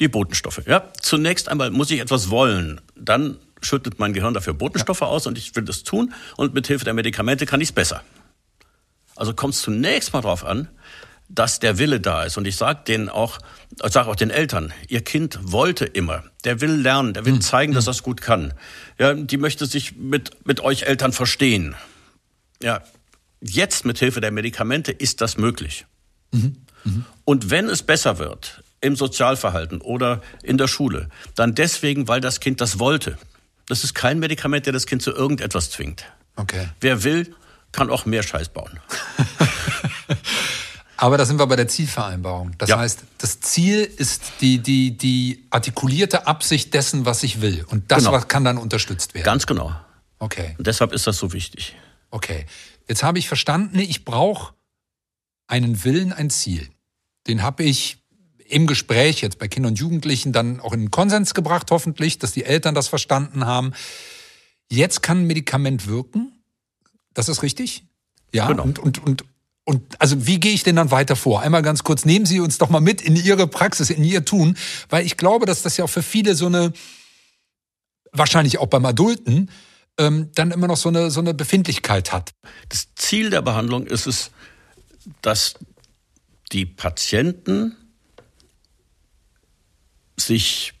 die 0.00 0.08
Botenstoffe. 0.08 0.62
Ja, 0.66 0.90
zunächst 1.00 1.48
einmal 1.48 1.70
muss 1.70 1.90
ich 1.90 2.00
etwas 2.00 2.30
wollen. 2.30 2.80
Dann 2.96 3.38
schüttet 3.64 3.98
mein 3.98 4.12
Gehirn 4.12 4.34
dafür 4.34 4.54
Botenstoffe 4.54 5.00
ja. 5.00 5.06
aus 5.06 5.26
und 5.26 5.38
ich 5.38 5.54
will 5.56 5.64
das 5.64 5.82
tun 5.82 6.12
und 6.36 6.54
mit 6.54 6.66
Hilfe 6.66 6.84
der 6.84 6.94
Medikamente 6.94 7.46
kann 7.46 7.60
ich 7.60 7.68
es 7.68 7.72
besser. 7.72 8.02
Also 9.16 9.34
kommt 9.34 9.54
es 9.54 9.62
zunächst 9.62 10.12
mal 10.12 10.22
darauf 10.22 10.44
an, 10.44 10.68
dass 11.28 11.58
der 11.58 11.78
Wille 11.78 12.00
da 12.00 12.24
ist. 12.24 12.36
Und 12.36 12.46
ich 12.46 12.56
sage 12.56 12.82
denen 12.86 13.08
auch, 13.08 13.38
ich 13.84 13.92
sage 13.92 14.08
auch 14.08 14.16
den 14.16 14.30
Eltern, 14.30 14.72
ihr 14.88 15.02
Kind 15.02 15.38
wollte 15.42 15.84
immer, 15.84 16.24
der 16.44 16.60
will 16.60 16.72
lernen, 16.72 17.14
der 17.14 17.24
will 17.24 17.34
hm. 17.34 17.40
zeigen, 17.40 17.72
dass 17.74 17.84
hm. 17.84 17.90
er 17.90 17.92
es 17.92 18.02
gut 18.02 18.20
kann. 18.20 18.54
Ja, 18.98 19.14
die 19.14 19.36
möchte 19.36 19.66
sich 19.66 19.96
mit, 19.96 20.46
mit 20.46 20.60
euch 20.60 20.82
Eltern 20.82 21.12
verstehen. 21.12 21.74
Ja, 22.62 22.82
jetzt 23.40 23.84
mit 23.84 23.98
Hilfe 23.98 24.20
der 24.20 24.30
Medikamente 24.30 24.92
ist 24.92 25.20
das 25.20 25.36
möglich. 25.36 25.86
Mhm. 26.32 26.56
Mhm. 26.84 27.04
Und 27.24 27.50
wenn 27.50 27.68
es 27.68 27.82
besser 27.82 28.18
wird 28.18 28.62
im 28.80 28.96
Sozialverhalten 28.96 29.80
oder 29.80 30.20
in 30.42 30.58
der 30.58 30.68
Schule, 30.68 31.08
dann 31.34 31.54
deswegen, 31.54 32.06
weil 32.08 32.20
das 32.20 32.40
Kind 32.40 32.60
das 32.60 32.78
wollte. 32.78 33.18
Das 33.66 33.84
ist 33.84 33.94
kein 33.94 34.18
Medikament, 34.18 34.66
der 34.66 34.72
das 34.72 34.86
Kind 34.86 35.02
zu 35.02 35.10
irgendetwas 35.10 35.70
zwingt. 35.70 36.04
Okay. 36.36 36.68
Wer 36.80 37.04
will, 37.04 37.34
kann 37.72 37.90
auch 37.90 38.06
mehr 38.06 38.22
Scheiß 38.22 38.50
bauen. 38.50 38.80
Aber 40.96 41.18
da 41.18 41.24
sind 41.24 41.38
wir 41.38 41.46
bei 41.46 41.56
der 41.56 41.68
Zielvereinbarung. 41.68 42.52
Das 42.56 42.68
ja. 42.68 42.78
heißt, 42.78 43.00
das 43.18 43.40
Ziel 43.40 43.80
ist 43.80 44.22
die, 44.40 44.58
die, 44.58 44.96
die 44.96 45.44
artikulierte 45.50 46.26
Absicht 46.26 46.72
dessen, 46.72 47.04
was 47.04 47.22
ich 47.22 47.40
will. 47.40 47.64
Und 47.68 47.90
das 47.90 48.04
genau. 48.04 48.18
kann 48.20 48.44
dann 48.44 48.58
unterstützt 48.58 49.14
werden. 49.14 49.24
Ganz 49.24 49.46
genau. 49.46 49.74
Okay. 50.18 50.54
Und 50.56 50.66
deshalb 50.66 50.92
ist 50.92 51.06
das 51.06 51.18
so 51.18 51.32
wichtig. 51.32 51.74
Okay. 52.10 52.46
Jetzt 52.88 53.02
habe 53.02 53.18
ich 53.18 53.28
verstanden, 53.28 53.78
ich 53.78 54.04
brauche 54.04 54.54
einen 55.46 55.84
Willen, 55.84 56.12
ein 56.12 56.30
Ziel. 56.30 56.68
Den 57.26 57.42
habe 57.42 57.64
ich 57.64 57.98
im 58.46 58.66
Gespräch 58.66 59.20
jetzt 59.20 59.38
bei 59.38 59.48
Kindern 59.48 59.72
und 59.72 59.78
Jugendlichen 59.78 60.32
dann 60.32 60.60
auch 60.60 60.72
in 60.72 60.80
den 60.80 60.90
Konsens 60.90 61.34
gebracht, 61.34 61.70
hoffentlich, 61.70 62.18
dass 62.18 62.32
die 62.32 62.44
Eltern 62.44 62.74
das 62.74 62.88
verstanden 62.88 63.46
haben. 63.46 63.72
Jetzt 64.70 65.02
kann 65.02 65.20
ein 65.20 65.26
Medikament 65.26 65.86
wirken. 65.86 66.32
Das 67.14 67.28
ist 67.28 67.42
richtig? 67.42 67.84
Ja. 68.32 68.48
Genau. 68.48 68.64
Und, 68.64 68.78
und, 68.78 69.02
und, 69.02 69.24
und 69.64 70.00
also 70.00 70.26
wie 70.26 70.40
gehe 70.40 70.52
ich 70.52 70.62
denn 70.62 70.76
dann 70.76 70.90
weiter 70.90 71.16
vor? 71.16 71.40
Einmal 71.40 71.62
ganz 71.62 71.84
kurz, 71.84 72.04
nehmen 72.04 72.26
Sie 72.26 72.40
uns 72.40 72.58
doch 72.58 72.68
mal 72.68 72.80
mit 72.80 73.00
in 73.00 73.16
Ihre 73.16 73.46
Praxis, 73.46 73.90
in 73.90 74.04
Ihr 74.04 74.24
Tun, 74.24 74.56
weil 74.90 75.06
ich 75.06 75.16
glaube, 75.16 75.46
dass 75.46 75.62
das 75.62 75.76
ja 75.76 75.84
auch 75.84 75.90
für 75.90 76.02
viele 76.02 76.34
so 76.34 76.46
eine, 76.46 76.72
wahrscheinlich 78.12 78.58
auch 78.58 78.66
beim 78.66 78.84
Adulten, 78.84 79.50
ähm, 79.98 80.30
dann 80.34 80.50
immer 80.50 80.66
noch 80.66 80.76
so 80.76 80.88
eine, 80.88 81.10
so 81.10 81.20
eine 81.20 81.34
Befindlichkeit 81.34 82.12
hat. 82.12 82.32
Das 82.68 82.88
Ziel 82.96 83.30
der 83.30 83.42
Behandlung 83.42 83.86
ist 83.86 84.06
es, 84.06 84.32
dass 85.22 85.54
die 86.52 86.66
Patienten 86.66 87.76
sich 90.16 90.74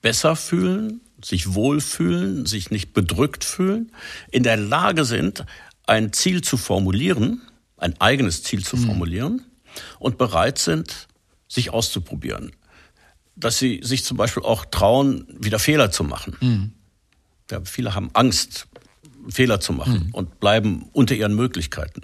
besser 0.00 0.36
fühlen, 0.36 1.00
sich 1.24 1.54
wohlfühlen, 1.54 2.46
sich 2.46 2.70
nicht 2.70 2.92
bedrückt 2.92 3.44
fühlen, 3.44 3.92
in 4.30 4.42
der 4.42 4.56
Lage 4.56 5.04
sind, 5.04 5.44
ein 5.86 6.12
Ziel 6.12 6.42
zu 6.42 6.56
formulieren, 6.56 7.42
ein 7.76 8.00
eigenes 8.00 8.42
Ziel 8.42 8.64
zu 8.64 8.76
mhm. 8.76 8.86
formulieren 8.86 9.46
und 9.98 10.18
bereit 10.18 10.58
sind, 10.58 11.08
sich 11.48 11.70
auszuprobieren. 11.70 12.52
Dass 13.34 13.58
sie 13.58 13.80
sich 13.82 14.04
zum 14.04 14.16
Beispiel 14.16 14.42
auch 14.42 14.64
trauen, 14.66 15.26
wieder 15.28 15.58
Fehler 15.58 15.90
zu 15.90 16.04
machen. 16.04 16.36
Mhm. 16.40 16.72
Ja, 17.50 17.60
viele 17.64 17.94
haben 17.94 18.10
Angst, 18.14 18.68
Fehler 19.28 19.60
zu 19.60 19.72
machen 19.72 20.06
mhm. 20.06 20.14
und 20.14 20.40
bleiben 20.40 20.88
unter 20.92 21.14
ihren 21.14 21.34
Möglichkeiten. 21.34 22.02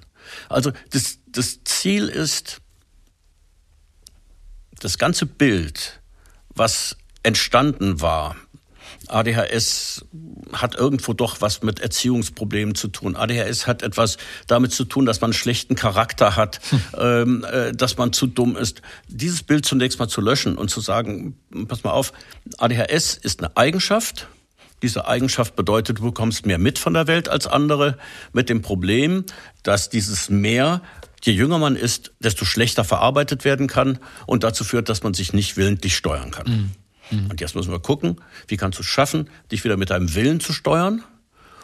Also 0.49 0.73
das, 0.91 1.19
das 1.27 1.65
Ziel 1.65 2.09
ist, 2.09 2.61
das 4.81 4.99
ganze 4.99 5.27
Bild, 5.27 6.01
was 6.59 6.97
entstanden 7.23 8.01
war 8.01 8.37
ADHS 9.09 10.05
hat 10.53 10.75
irgendwo 10.75 11.13
doch 11.13 11.41
was 11.41 11.63
mit 11.63 11.81
Erziehungsproblemen 11.81 12.75
zu 12.75 12.89
tun. 12.89 13.17
ADHS 13.17 13.67
hat 13.67 13.83
etwas 13.83 14.19
damit 14.47 14.73
zu 14.73 14.85
tun, 14.85 15.07
dass 15.07 15.21
man 15.21 15.29
einen 15.29 15.35
schlechten 15.35 15.75
Charakter 15.75 16.37
hat, 16.37 16.61
hm. 16.71 16.81
ähm, 16.99 17.47
äh, 17.51 17.73
dass 17.73 17.97
man 17.97 18.13
zu 18.13 18.27
dumm 18.27 18.57
ist. 18.57 18.83
Dieses 19.09 19.43
Bild 19.43 19.65
zunächst 19.65 19.99
mal 19.99 20.09
zu 20.09 20.21
löschen 20.21 20.57
und 20.57 20.71
zu 20.71 20.81
sagen, 20.81 21.37
pass 21.67 21.85
mal 21.85 21.91
auf, 21.91 22.13
ADHS 22.59 23.17
ist 23.17 23.41
eine 23.41 23.57
Eigenschaft. 23.57 24.29
Diese 24.83 25.09
Eigenschaft 25.09 25.57
bedeutet, 25.57 25.99
du 25.99 26.05
bekommst 26.05 26.47
mehr 26.47 26.59
mit 26.59 26.79
von 26.79 26.95
der 26.95 27.09
Welt 27.09 27.29
als 27.29 27.49
andere, 27.49 27.99
mit 28.33 28.49
dem 28.49 28.63
Problem, 28.63 29.25
dass 29.65 29.91
dieses 29.91 30.31
Mehr 30.31 30.83
Je 31.23 31.33
jünger 31.33 31.59
man 31.59 31.77
ist, 31.77 32.13
desto 32.21 32.45
schlechter 32.45 32.85
verarbeitet 32.85 33.45
werden 33.45 33.67
kann 33.67 33.99
und 34.27 34.45
dazu 34.45 34.65
führt, 34.65 34.89
dass 34.89 35.03
man 35.03 35.15
sich 35.15 35.33
nicht 35.33 35.57
willentlich 35.57 35.97
steuern 35.97 36.31
kann. 36.31 36.47
Mhm. 36.47 36.71
Mhm. 37.11 37.31
Und 37.31 37.41
jetzt 37.41 37.55
müssen 37.55 37.73
wir 37.73 37.81
gucken, 37.81 38.17
wie 38.47 38.57
kannst 38.57 38.79
du 38.79 38.83
es 38.83 38.89
schaffen, 38.89 39.29
dich 39.51 39.65
wieder 39.65 39.77
mit 39.77 39.91
deinem 39.91 40.15
Willen 40.15 40.41
zu 40.41 40.53
steuern 40.53 41.03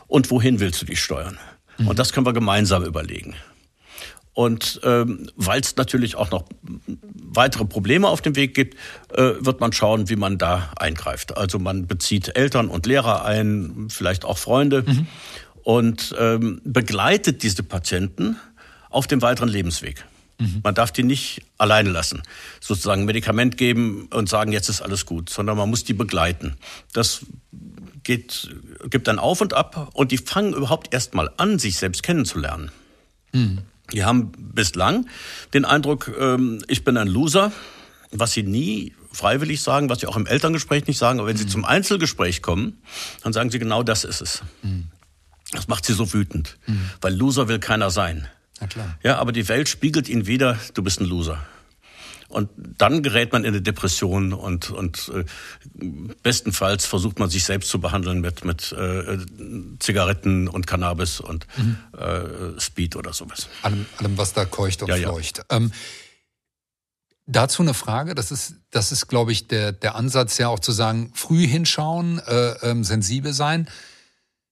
und 0.06 0.30
wohin 0.30 0.60
willst 0.60 0.82
du 0.82 0.86
dich 0.86 1.02
steuern? 1.02 1.38
Mhm. 1.78 1.88
Und 1.88 1.98
das 1.98 2.12
können 2.12 2.26
wir 2.26 2.32
gemeinsam 2.32 2.84
überlegen. 2.84 3.34
Und 4.32 4.80
ähm, 4.82 5.30
weil 5.36 5.60
es 5.60 5.76
natürlich 5.76 6.16
auch 6.16 6.32
noch 6.32 6.44
weitere 7.14 7.64
Probleme 7.64 8.08
auf 8.08 8.20
dem 8.20 8.34
Weg 8.34 8.54
gibt, 8.54 8.76
äh, 9.12 9.34
wird 9.38 9.60
man 9.60 9.72
schauen, 9.72 10.08
wie 10.08 10.16
man 10.16 10.38
da 10.38 10.72
eingreift. 10.76 11.36
Also 11.36 11.60
man 11.60 11.86
bezieht 11.86 12.36
Eltern 12.36 12.68
und 12.68 12.86
Lehrer 12.86 13.24
ein, 13.24 13.86
vielleicht 13.90 14.24
auch 14.24 14.38
Freunde 14.38 14.82
mhm. 14.84 15.06
und 15.62 16.16
ähm, 16.18 16.60
begleitet 16.64 17.44
diese 17.44 17.62
Patienten 17.62 18.36
auf 18.94 19.06
dem 19.06 19.22
weiteren 19.22 19.48
Lebensweg. 19.48 20.04
Mhm. 20.38 20.60
Man 20.62 20.74
darf 20.74 20.90
die 20.90 21.02
nicht 21.02 21.42
alleine 21.58 21.90
lassen, 21.90 22.22
sozusagen 22.60 23.02
ein 23.02 23.06
Medikament 23.06 23.56
geben 23.56 24.08
und 24.12 24.28
sagen, 24.28 24.52
jetzt 24.52 24.68
ist 24.68 24.80
alles 24.80 25.06
gut, 25.06 25.30
sondern 25.30 25.56
man 25.56 25.70
muss 25.70 25.84
die 25.84 25.94
begleiten. 25.94 26.56
Das 26.92 27.26
geht, 28.02 28.54
gibt 28.90 29.08
dann 29.08 29.18
auf 29.18 29.40
und 29.40 29.54
ab 29.54 29.90
und 29.94 30.12
die 30.12 30.18
fangen 30.18 30.54
überhaupt 30.54 30.92
erst 30.92 31.14
mal 31.14 31.30
an, 31.36 31.58
sich 31.58 31.76
selbst 31.78 32.02
kennenzulernen. 32.02 32.70
Mhm. 33.32 33.58
Die 33.92 34.04
haben 34.04 34.32
bislang 34.36 35.06
den 35.52 35.64
Eindruck, 35.64 36.10
ähm, 36.18 36.62
ich 36.68 36.84
bin 36.84 36.96
ein 36.96 37.08
Loser, 37.08 37.52
was 38.10 38.32
sie 38.32 38.42
nie 38.42 38.94
freiwillig 39.12 39.60
sagen, 39.60 39.88
was 39.88 40.00
sie 40.00 40.06
auch 40.06 40.16
im 40.16 40.26
Elterngespräch 40.26 40.86
nicht 40.86 40.98
sagen, 40.98 41.20
aber 41.20 41.28
wenn 41.28 41.36
mhm. 41.36 41.40
sie 41.40 41.46
zum 41.46 41.64
Einzelgespräch 41.64 42.42
kommen, 42.42 42.82
dann 43.22 43.32
sagen 43.32 43.50
sie 43.50 43.58
genau 43.58 43.82
das 43.82 44.04
ist 44.04 44.20
es. 44.20 44.42
Mhm. 44.62 44.86
Das 45.52 45.68
macht 45.68 45.84
sie 45.86 45.92
so 45.92 46.12
wütend, 46.12 46.58
mhm. 46.66 46.90
weil 47.00 47.14
Loser 47.14 47.46
will 47.46 47.60
keiner 47.60 47.90
sein. 47.90 48.28
Na 48.60 48.66
klar. 48.66 48.98
Ja, 49.02 49.18
aber 49.18 49.32
die 49.32 49.48
Welt 49.48 49.68
spiegelt 49.68 50.08
ihn 50.08 50.26
wieder, 50.26 50.58
du 50.74 50.82
bist 50.82 51.00
ein 51.00 51.06
Loser. 51.06 51.44
Und 52.34 52.50
dann 52.56 53.02
gerät 53.02 53.32
man 53.32 53.44
in 53.44 53.48
eine 53.48 53.62
Depression 53.62 54.32
und, 54.32 54.70
und 54.70 55.10
äh, 55.14 55.24
bestenfalls 56.22 56.84
versucht 56.84 57.20
man 57.20 57.30
sich 57.30 57.44
selbst 57.44 57.70
zu 57.70 57.80
behandeln 57.80 58.20
mit, 58.20 58.44
mit 58.44 58.72
äh, 58.72 59.18
Zigaretten 59.78 60.48
und 60.48 60.66
Cannabis 60.66 61.20
und 61.20 61.46
mhm. 61.56 61.76
äh, 61.96 62.60
Speed 62.60 62.96
oder 62.96 63.12
sowas. 63.12 63.48
Allem, 63.62 63.86
allem, 63.98 64.18
was 64.18 64.32
da 64.32 64.44
keucht 64.46 64.82
und 64.82 64.88
ja, 64.88 64.96
fleucht. 64.96 65.38
Ja. 65.38 65.56
Ähm, 65.56 65.72
dazu 67.26 67.62
eine 67.62 67.74
Frage, 67.74 68.16
das 68.16 68.32
ist, 68.32 68.54
das 68.70 68.90
ist 68.90 69.06
glaube 69.06 69.30
ich, 69.30 69.46
der, 69.46 69.70
der 69.70 69.94
Ansatz 69.94 70.36
ja 70.36 70.48
auch 70.48 70.58
zu 70.58 70.72
sagen, 70.72 71.12
früh 71.14 71.46
hinschauen, 71.46 72.18
äh, 72.18 72.54
ähm, 72.62 72.82
sensibel 72.82 73.32
sein. 73.32 73.68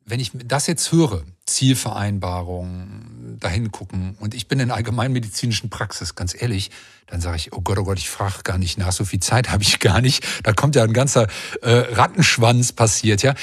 Wenn 0.04 0.20
ich 0.20 0.32
das 0.34 0.66
jetzt 0.66 0.90
höre, 0.92 1.22
Zielvereinbarung, 1.46 3.36
dahin 3.40 3.72
gucken 3.72 4.16
und 4.20 4.34
ich 4.34 4.48
bin 4.48 4.60
in 4.60 4.70
allgemeinmedizinischen 4.70 5.70
Praxis, 5.70 6.14
ganz 6.14 6.40
ehrlich, 6.40 6.70
dann 7.06 7.20
sage 7.20 7.36
ich, 7.36 7.52
oh 7.52 7.60
Gott, 7.60 7.78
oh 7.78 7.84
Gott, 7.84 7.98
ich 7.98 8.08
frage 8.08 8.42
gar 8.44 8.58
nicht 8.58 8.78
nach, 8.78 8.92
so 8.92 9.04
viel 9.04 9.20
Zeit 9.20 9.50
habe 9.50 9.62
ich 9.62 9.80
gar 9.80 10.00
nicht. 10.00 10.24
Da 10.44 10.52
kommt 10.52 10.76
ja 10.76 10.84
ein 10.84 10.92
ganzer 10.92 11.26
äh, 11.62 11.70
Rattenschwanz 11.70 12.72
passiert, 12.72 13.22
ja. 13.22 13.34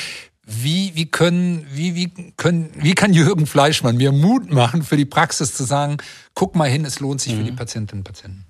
Wie, 0.45 0.93
wie 0.95 1.05
können, 1.05 1.67
wie, 1.71 1.93
wie 1.93 2.33
können, 2.35 2.71
wie 2.73 2.95
kann 2.95 3.13
Jürgen 3.13 3.45
Fleischmann 3.45 3.97
mir 3.97 4.11
Mut 4.11 4.51
machen, 4.51 4.81
für 4.81 4.97
die 4.97 5.05
Praxis 5.05 5.53
zu 5.53 5.63
sagen, 5.63 5.97
guck 6.33 6.55
mal 6.55 6.67
hin, 6.67 6.85
es 6.85 6.99
lohnt 6.99 7.21
sich 7.21 7.33
mhm. 7.33 7.37
für 7.37 7.43
die 7.43 7.51
mhm. 7.51 7.55
Patientinnen 7.55 7.99
und 7.99 8.03
Patienten? 8.05 8.45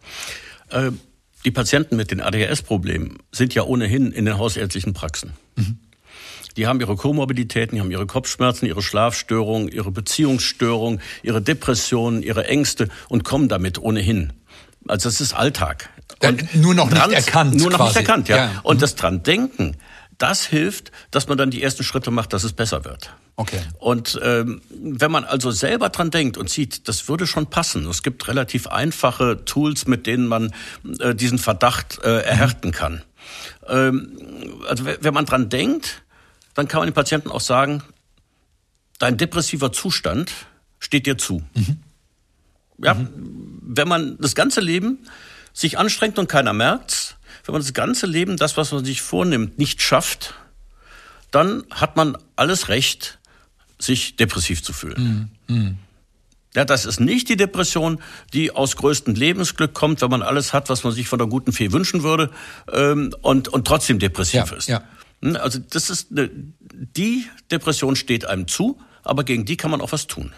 Äh, 0.70 0.92
die 1.44 1.52
Patienten 1.52 1.98
mit 1.98 2.12
den 2.12 2.22
ADHS-Problemen 2.22 3.18
sind 3.34 3.54
ja 3.54 3.64
ohnehin 3.64 4.12
in 4.12 4.26
den 4.26 4.38
hausärztlichen 4.38 4.94
Praxen. 4.94 5.34
Mhm. 5.58 5.80
Die 6.58 6.68
haben 6.68 6.80
ihre 6.80 6.96
Komorbiditäten, 6.96 7.76
die 7.76 7.82
haben 7.82 7.92
ihre 7.92 8.08
Kopfschmerzen, 8.08 8.66
ihre 8.66 8.82
Schlafstörungen, 8.82 9.70
ihre 9.70 9.92
Beziehungsstörungen, 9.92 11.02
ihre 11.24 11.42
Depressionen, 11.42 12.24
ihre 12.24 12.48
Ängste 12.48 12.90
und 13.08 13.24
kommen 13.24 13.48
damit 13.48 13.80
ohnehin. 13.80 14.34
Also 14.88 15.10
das 15.10 15.22
ist 15.22 15.34
Alltag. 15.34 15.90
Und 16.22 16.56
nur 16.56 16.74
noch 16.74 16.90
nicht 16.90 17.12
erkannt. 17.12 17.56
Nur 17.56 17.70
noch 17.70 17.78
quasi. 17.78 17.90
nicht 17.90 18.08
erkannt, 18.08 18.30
ja. 18.30 18.38
ja. 18.38 18.52
Und 18.64 18.78
mhm. 18.78 18.82
das 18.82 18.96
dran 18.96 19.24
denken, 19.24 19.78
das 20.18 20.46
hilft, 20.46 20.92
dass 21.12 21.28
man 21.28 21.38
dann 21.38 21.50
die 21.50 21.64
ersten 21.64 21.84
Schritte 21.84 22.12
macht, 22.12 22.34
dass 22.34 22.44
es 22.44 22.54
besser 22.54 22.84
wird. 22.84 23.14
Okay. 23.38 23.62
Und 23.80 24.20
ähm, 24.22 24.62
wenn 24.70 25.12
man 25.12 25.24
also 25.24 25.50
selber 25.50 25.90
dran 25.90 26.12
denkt 26.12 26.38
und 26.38 26.50
sieht, 26.50 26.90
das 26.90 27.08
würde 27.08 27.26
schon 27.26 27.48
passen. 27.48 27.88
Es 27.88 28.04
gibt 28.04 28.28
relativ 28.28 28.68
einfache 28.68 29.46
Tools, 29.46 29.88
mit 29.88 30.08
denen 30.08 30.28
man 30.28 30.54
äh, 31.00 31.16
diesen 31.16 31.38
Verdacht 31.38 32.00
äh, 32.04 32.20
erhärten 32.20 32.72
kann. 32.72 33.02
Ähm, 33.68 34.12
also 34.68 34.86
wenn 34.86 35.14
man 35.14 35.26
dran 35.26 35.48
denkt, 35.48 36.04
dann 36.60 36.68
kann 36.68 36.80
man 36.82 36.90
dem 36.90 36.94
Patienten 36.94 37.32
auch 37.32 37.42
sagen, 37.42 37.84
dein 39.00 39.18
depressiver 39.18 39.72
Zustand 39.72 40.32
steht 40.80 41.06
dir 41.06 41.18
zu. 41.18 41.42
Mhm. 41.56 41.78
Ja, 42.84 42.96
mhm. 42.96 43.10
wenn 43.62 43.88
man 43.88 44.18
das 44.20 44.36
ganze 44.36 44.60
Leben 44.60 45.00
sich 45.54 45.78
anstrengt 45.78 46.20
und 46.20 46.28
keiner 46.28 46.52
merkt's, 46.52 47.16
wenn 47.46 47.54
man 47.54 47.62
das 47.62 47.74
ganze 47.74 48.08
Leben, 48.08 48.36
das, 48.36 48.58
was 48.58 48.74
man 48.74 48.84
sich 48.84 49.02
vornimmt, 49.02 49.58
nicht 49.58 49.82
schafft, 49.82 50.34
dann 51.32 51.64
hat 51.72 51.96
man 51.96 52.18
alles 52.36 52.68
Recht, 52.68 53.20
sich 53.80 54.18
depressiv 54.18 54.62
zu 54.62 54.74
fühlen. 54.74 55.32
Mhm. 55.48 55.56
mhm. 55.56 55.78
Ja, 56.56 56.66
das 56.66 56.86
ist 56.86 57.00
nicht 57.00 57.30
die 57.30 57.38
Depression, 57.38 58.02
die 58.34 58.52
aus 58.52 58.76
größtem 58.76 59.14
Lebensglück 59.14 59.76
kommt, 59.76 60.02
wenn 60.02 60.10
man 60.10 60.24
alles 60.24 60.52
hat, 60.52 60.68
was 60.68 60.84
man 60.84 60.92
sich 60.92 61.08
von 61.08 61.20
der 61.20 61.28
guten 61.28 61.54
Fee 61.54 61.72
wünschen 61.72 62.02
würde 62.02 62.32
ähm, 62.74 63.14
und, 63.22 63.48
und 63.50 63.68
trotzdem 63.68 64.00
depressiv 64.00 64.50
ja, 64.50 64.58
ist. 64.58 64.68
Ja. 64.68 64.84
Hm, 65.22 65.36
also 65.36 65.60
das 65.60 65.90
ist 65.90 66.12
eine, 66.12 66.30
die 66.32 67.26
Depression 67.52 67.96
steht 67.96 68.26
einem 68.26 68.48
zu, 68.48 68.80
aber 69.04 69.24
gegen 69.24 69.46
die 69.46 69.58
kann 69.58 69.72
man 69.72 69.82
auch 69.82 69.92
was 69.92 70.08
tun. 70.08 70.34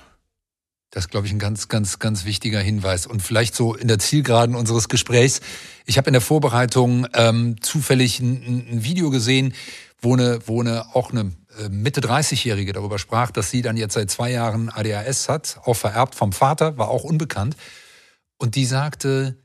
Das 0.91 1.05
ist, 1.05 1.09
glaube 1.09 1.25
ich, 1.25 1.31
ein 1.31 1.39
ganz, 1.39 1.69
ganz, 1.69 1.99
ganz 1.99 2.25
wichtiger 2.25 2.59
Hinweis. 2.59 3.07
Und 3.07 3.21
vielleicht 3.21 3.55
so 3.55 3.75
in 3.75 3.87
der 3.87 3.97
Zielgeraden 3.97 4.55
unseres 4.55 4.89
Gesprächs. 4.89 5.39
Ich 5.85 5.97
habe 5.97 6.07
in 6.07 6.13
der 6.13 6.21
Vorbereitung 6.21 7.07
ähm, 7.13 7.61
zufällig 7.61 8.19
ein, 8.19 8.67
ein, 8.69 8.83
Video 8.83 9.09
gesehen, 9.09 9.53
wo 10.01 10.13
eine, 10.13 10.39
wo 10.47 10.59
eine 10.59 10.93
auch 10.93 11.11
eine 11.11 11.31
äh, 11.57 11.69
Mitte 11.69 12.01
30-Jährige 12.01 12.73
darüber 12.73 12.99
sprach, 12.99 13.31
dass 13.31 13.49
sie 13.49 13.61
dann 13.61 13.77
jetzt 13.77 13.93
seit 13.93 14.11
zwei 14.11 14.31
Jahren 14.31 14.69
ADHS 14.69 15.29
hat, 15.29 15.61
auch 15.63 15.75
vererbt 15.75 16.13
vom 16.13 16.33
Vater, 16.33 16.77
war 16.77 16.89
auch 16.89 17.05
unbekannt. 17.05 17.55
Und 18.37 18.55
die 18.55 18.65
sagte, 18.65 19.37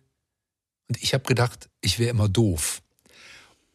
und 0.88 1.01
ich 1.01 1.14
habe 1.14 1.25
gedacht, 1.25 1.68
ich 1.81 2.01
wäre 2.01 2.11
immer 2.11 2.29
doof. 2.29 2.83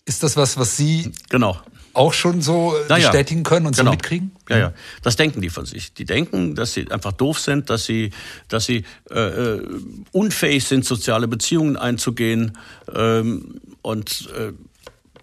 Ist 0.05 0.23
das 0.23 0.35
was, 0.35 0.57
was 0.57 0.77
Sie 0.77 1.11
genau 1.29 1.61
auch 1.93 2.13
schon 2.13 2.41
so 2.41 2.73
Na 2.89 2.95
bestätigen 2.95 3.43
können 3.43 3.65
und 3.65 3.75
genau. 3.75 3.91
so 3.91 3.95
mitkriegen? 3.95 4.31
Ja, 4.49 4.57
ja. 4.57 4.73
Das 5.01 5.15
denken 5.15 5.41
die 5.41 5.49
von 5.49 5.65
sich. 5.65 5.93
Die 5.93 6.05
denken, 6.05 6.55
dass 6.55 6.73
sie 6.73 6.89
einfach 6.91 7.11
doof 7.11 7.39
sind, 7.39 7.69
dass 7.69 7.85
sie, 7.85 8.11
dass 8.47 8.65
sie 8.65 8.85
äh, 9.09 9.19
äh 9.19 9.67
unfähig 10.11 10.65
sind, 10.65 10.85
soziale 10.85 11.27
Beziehungen 11.27 11.77
einzugehen. 11.77 12.57
Ähm, 12.93 13.61
und 13.81 14.29
äh, 14.37 14.53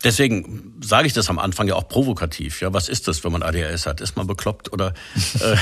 deswegen 0.05 0.75
sage 0.83 1.07
ich 1.07 1.13
das 1.13 1.29
am 1.31 1.39
Anfang 1.39 1.69
ja 1.69 1.75
auch 1.75 1.89
provokativ. 1.89 2.61
Ja, 2.61 2.73
was 2.73 2.89
ist 2.89 3.09
das, 3.09 3.25
wenn 3.25 3.33
man 3.33 3.43
ADHS 3.43 3.87
hat? 3.87 4.01
Ist 4.01 4.17
man 4.17 4.27
bekloppt 4.27 4.73
oder 4.73 4.95
äh, 5.41 5.57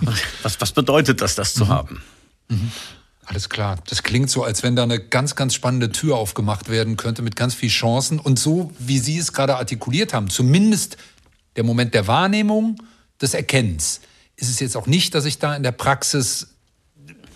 was, 0.42 0.60
was 0.60 0.72
bedeutet 0.72 1.20
das, 1.20 1.34
das 1.34 1.54
zu 1.54 1.66
mhm. 1.66 1.68
haben? 1.68 2.02
Mhm. 2.48 2.72
Alles 3.28 3.50
klar. 3.50 3.76
Das 3.88 4.02
klingt 4.02 4.30
so, 4.30 4.42
als 4.42 4.62
wenn 4.62 4.74
da 4.74 4.82
eine 4.82 4.98
ganz, 4.98 5.36
ganz 5.36 5.52
spannende 5.52 5.92
Tür 5.92 6.16
aufgemacht 6.16 6.70
werden 6.70 6.96
könnte 6.96 7.20
mit 7.20 7.36
ganz 7.36 7.54
viel 7.54 7.68
Chancen. 7.68 8.18
Und 8.18 8.38
so, 8.38 8.72
wie 8.78 8.98
Sie 8.98 9.18
es 9.18 9.34
gerade 9.34 9.56
artikuliert 9.56 10.14
haben, 10.14 10.30
zumindest 10.30 10.96
der 11.56 11.64
Moment 11.64 11.92
der 11.92 12.06
Wahrnehmung, 12.06 12.80
des 13.20 13.34
Erkennens, 13.34 14.00
ist 14.36 14.48
es 14.48 14.60
jetzt 14.60 14.76
auch 14.76 14.86
nicht, 14.86 15.14
dass 15.14 15.24
ich 15.24 15.38
da 15.38 15.54
in 15.56 15.62
der 15.62 15.72
Praxis 15.72 16.54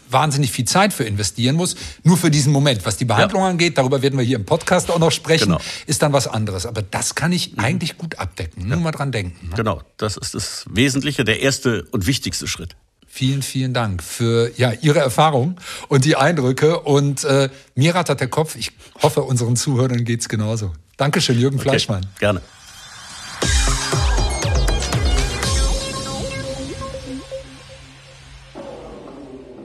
wahnsinnig 0.09 0.53
viel 0.53 0.65
Zeit 0.65 0.93
für 0.93 1.05
investieren 1.05 1.57
muss, 1.57 1.75
nur 2.05 2.17
für 2.17 2.31
diesen 2.31 2.53
Moment. 2.53 2.87
Was 2.87 2.97
die 2.97 3.05
Behandlung 3.05 3.43
ja. 3.43 3.49
angeht, 3.49 3.79
darüber 3.79 4.03
werden 4.03 4.19
wir 4.19 4.25
hier 4.25 4.37
im 4.37 4.45
Podcast 4.45 4.91
auch 4.91 4.99
noch 4.99 5.11
sprechen, 5.11 5.47
genau. 5.47 5.61
ist 5.87 6.03
dann 6.03 6.13
was 6.13 6.29
anderes. 6.29 6.67
Aber 6.67 6.83
das 6.83 7.15
kann 7.15 7.33
ich 7.33 7.53
mhm. 7.53 7.61
eigentlich 7.61 7.99
gut 7.99 8.19
abdecken. 8.19 8.69
Nur 8.69 8.77
ja. 8.77 8.83
mal 8.83 8.93
dran 8.93 9.13
denken. 9.13 9.49
Ne? 9.49 9.57
Genau, 9.57 9.83
das 9.97 10.17
ist 10.17 10.35
das 10.35 10.65
Wesentliche, 10.71 11.25
der 11.25 11.41
erste 11.41 11.85
und 11.91 12.07
wichtigste 12.07 12.47
Schritt. 12.47 12.77
Vielen, 13.14 13.42
vielen 13.42 13.75
Dank 13.75 14.03
für 14.03 14.51
ja, 14.57 14.72
Ihre 14.72 15.01
Erfahrung 15.01 15.61
und 15.88 16.07
die 16.07 16.16
Eindrücke. 16.16 16.81
Und 16.81 17.25
äh, 17.25 17.51
mir 17.75 17.94
rattert 17.94 18.20
der 18.20 18.29
Kopf. 18.29 18.57
Ich 18.57 18.72
hoffe, 19.03 19.20
unseren 19.20 19.55
Zuhörern 19.55 20.07
geht's 20.07 20.31
genauso. 20.31 20.72
Dankeschön, 20.96 21.38
Jürgen 21.38 21.57
okay, 21.57 21.68
Fleischmann. 21.68 22.07
Gerne. 22.18 22.40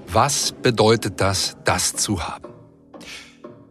Was 0.07 0.51
bedeutet 0.51 1.21
das, 1.21 1.55
das 1.63 1.95
zu 1.95 2.21
haben? 2.21 2.57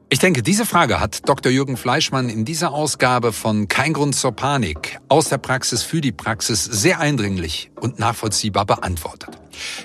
Ich 0.08 0.20
denke, 0.20 0.44
diese 0.44 0.64
Frage 0.64 1.00
hat 1.00 1.28
Dr. 1.28 1.50
Jürgen 1.50 1.76
Fleischmann 1.76 2.28
in 2.28 2.44
dieser 2.44 2.72
Ausgabe 2.72 3.32
von 3.32 3.66
Kein 3.66 3.92
Grund 3.92 4.14
zur 4.14 4.30
Panik 4.30 5.00
aus 5.08 5.30
der 5.30 5.38
Praxis 5.38 5.82
für 5.82 6.00
die 6.00 6.12
Praxis 6.12 6.62
sehr 6.62 7.00
eindringlich 7.00 7.72
und 7.80 7.98
nachvollziehbar 7.98 8.66
beantwortet. 8.66 9.40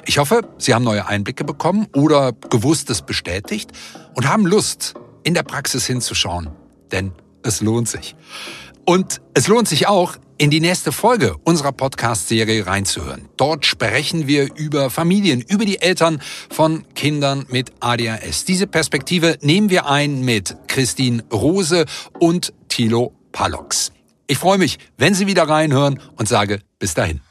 Ich 0.05 0.19
hoffe, 0.19 0.47
Sie 0.59 0.75
haben 0.75 0.83
neue 0.83 1.07
Einblicke 1.07 1.43
bekommen 1.43 1.87
oder 1.95 2.33
Gewusstes 2.51 3.01
bestätigt 3.01 3.71
und 4.13 4.29
haben 4.29 4.45
Lust, 4.45 4.93
in 5.23 5.33
der 5.33 5.41
Praxis 5.41 5.87
hinzuschauen. 5.87 6.51
Denn 6.91 7.13
es 7.41 7.61
lohnt 7.61 7.89
sich. 7.89 8.15
Und 8.85 9.21
es 9.33 9.47
lohnt 9.47 9.67
sich 9.67 9.87
auch, 9.87 10.17
in 10.41 10.49
die 10.49 10.59
nächste 10.59 10.91
Folge 10.91 11.35
unserer 11.43 11.71
Podcast-Serie 11.71 12.65
reinzuhören. 12.65 13.29
Dort 13.37 13.63
sprechen 13.63 14.25
wir 14.25 14.49
über 14.55 14.89
Familien, 14.89 15.39
über 15.39 15.65
die 15.65 15.79
Eltern 15.79 16.19
von 16.49 16.83
Kindern 16.95 17.45
mit 17.49 17.71
ADHS. 17.79 18.45
Diese 18.45 18.65
Perspektive 18.65 19.37
nehmen 19.41 19.69
wir 19.69 19.85
ein 19.85 20.25
mit 20.25 20.57
Christine 20.67 21.23
Rose 21.31 21.85
und 22.17 22.53
Thilo 22.69 23.13
Palox. 23.31 23.91
Ich 24.25 24.39
freue 24.39 24.57
mich, 24.57 24.79
wenn 24.97 25.13
Sie 25.13 25.27
wieder 25.27 25.43
reinhören 25.43 25.99
und 26.17 26.27
sage 26.27 26.61
bis 26.79 26.95
dahin. 26.95 27.21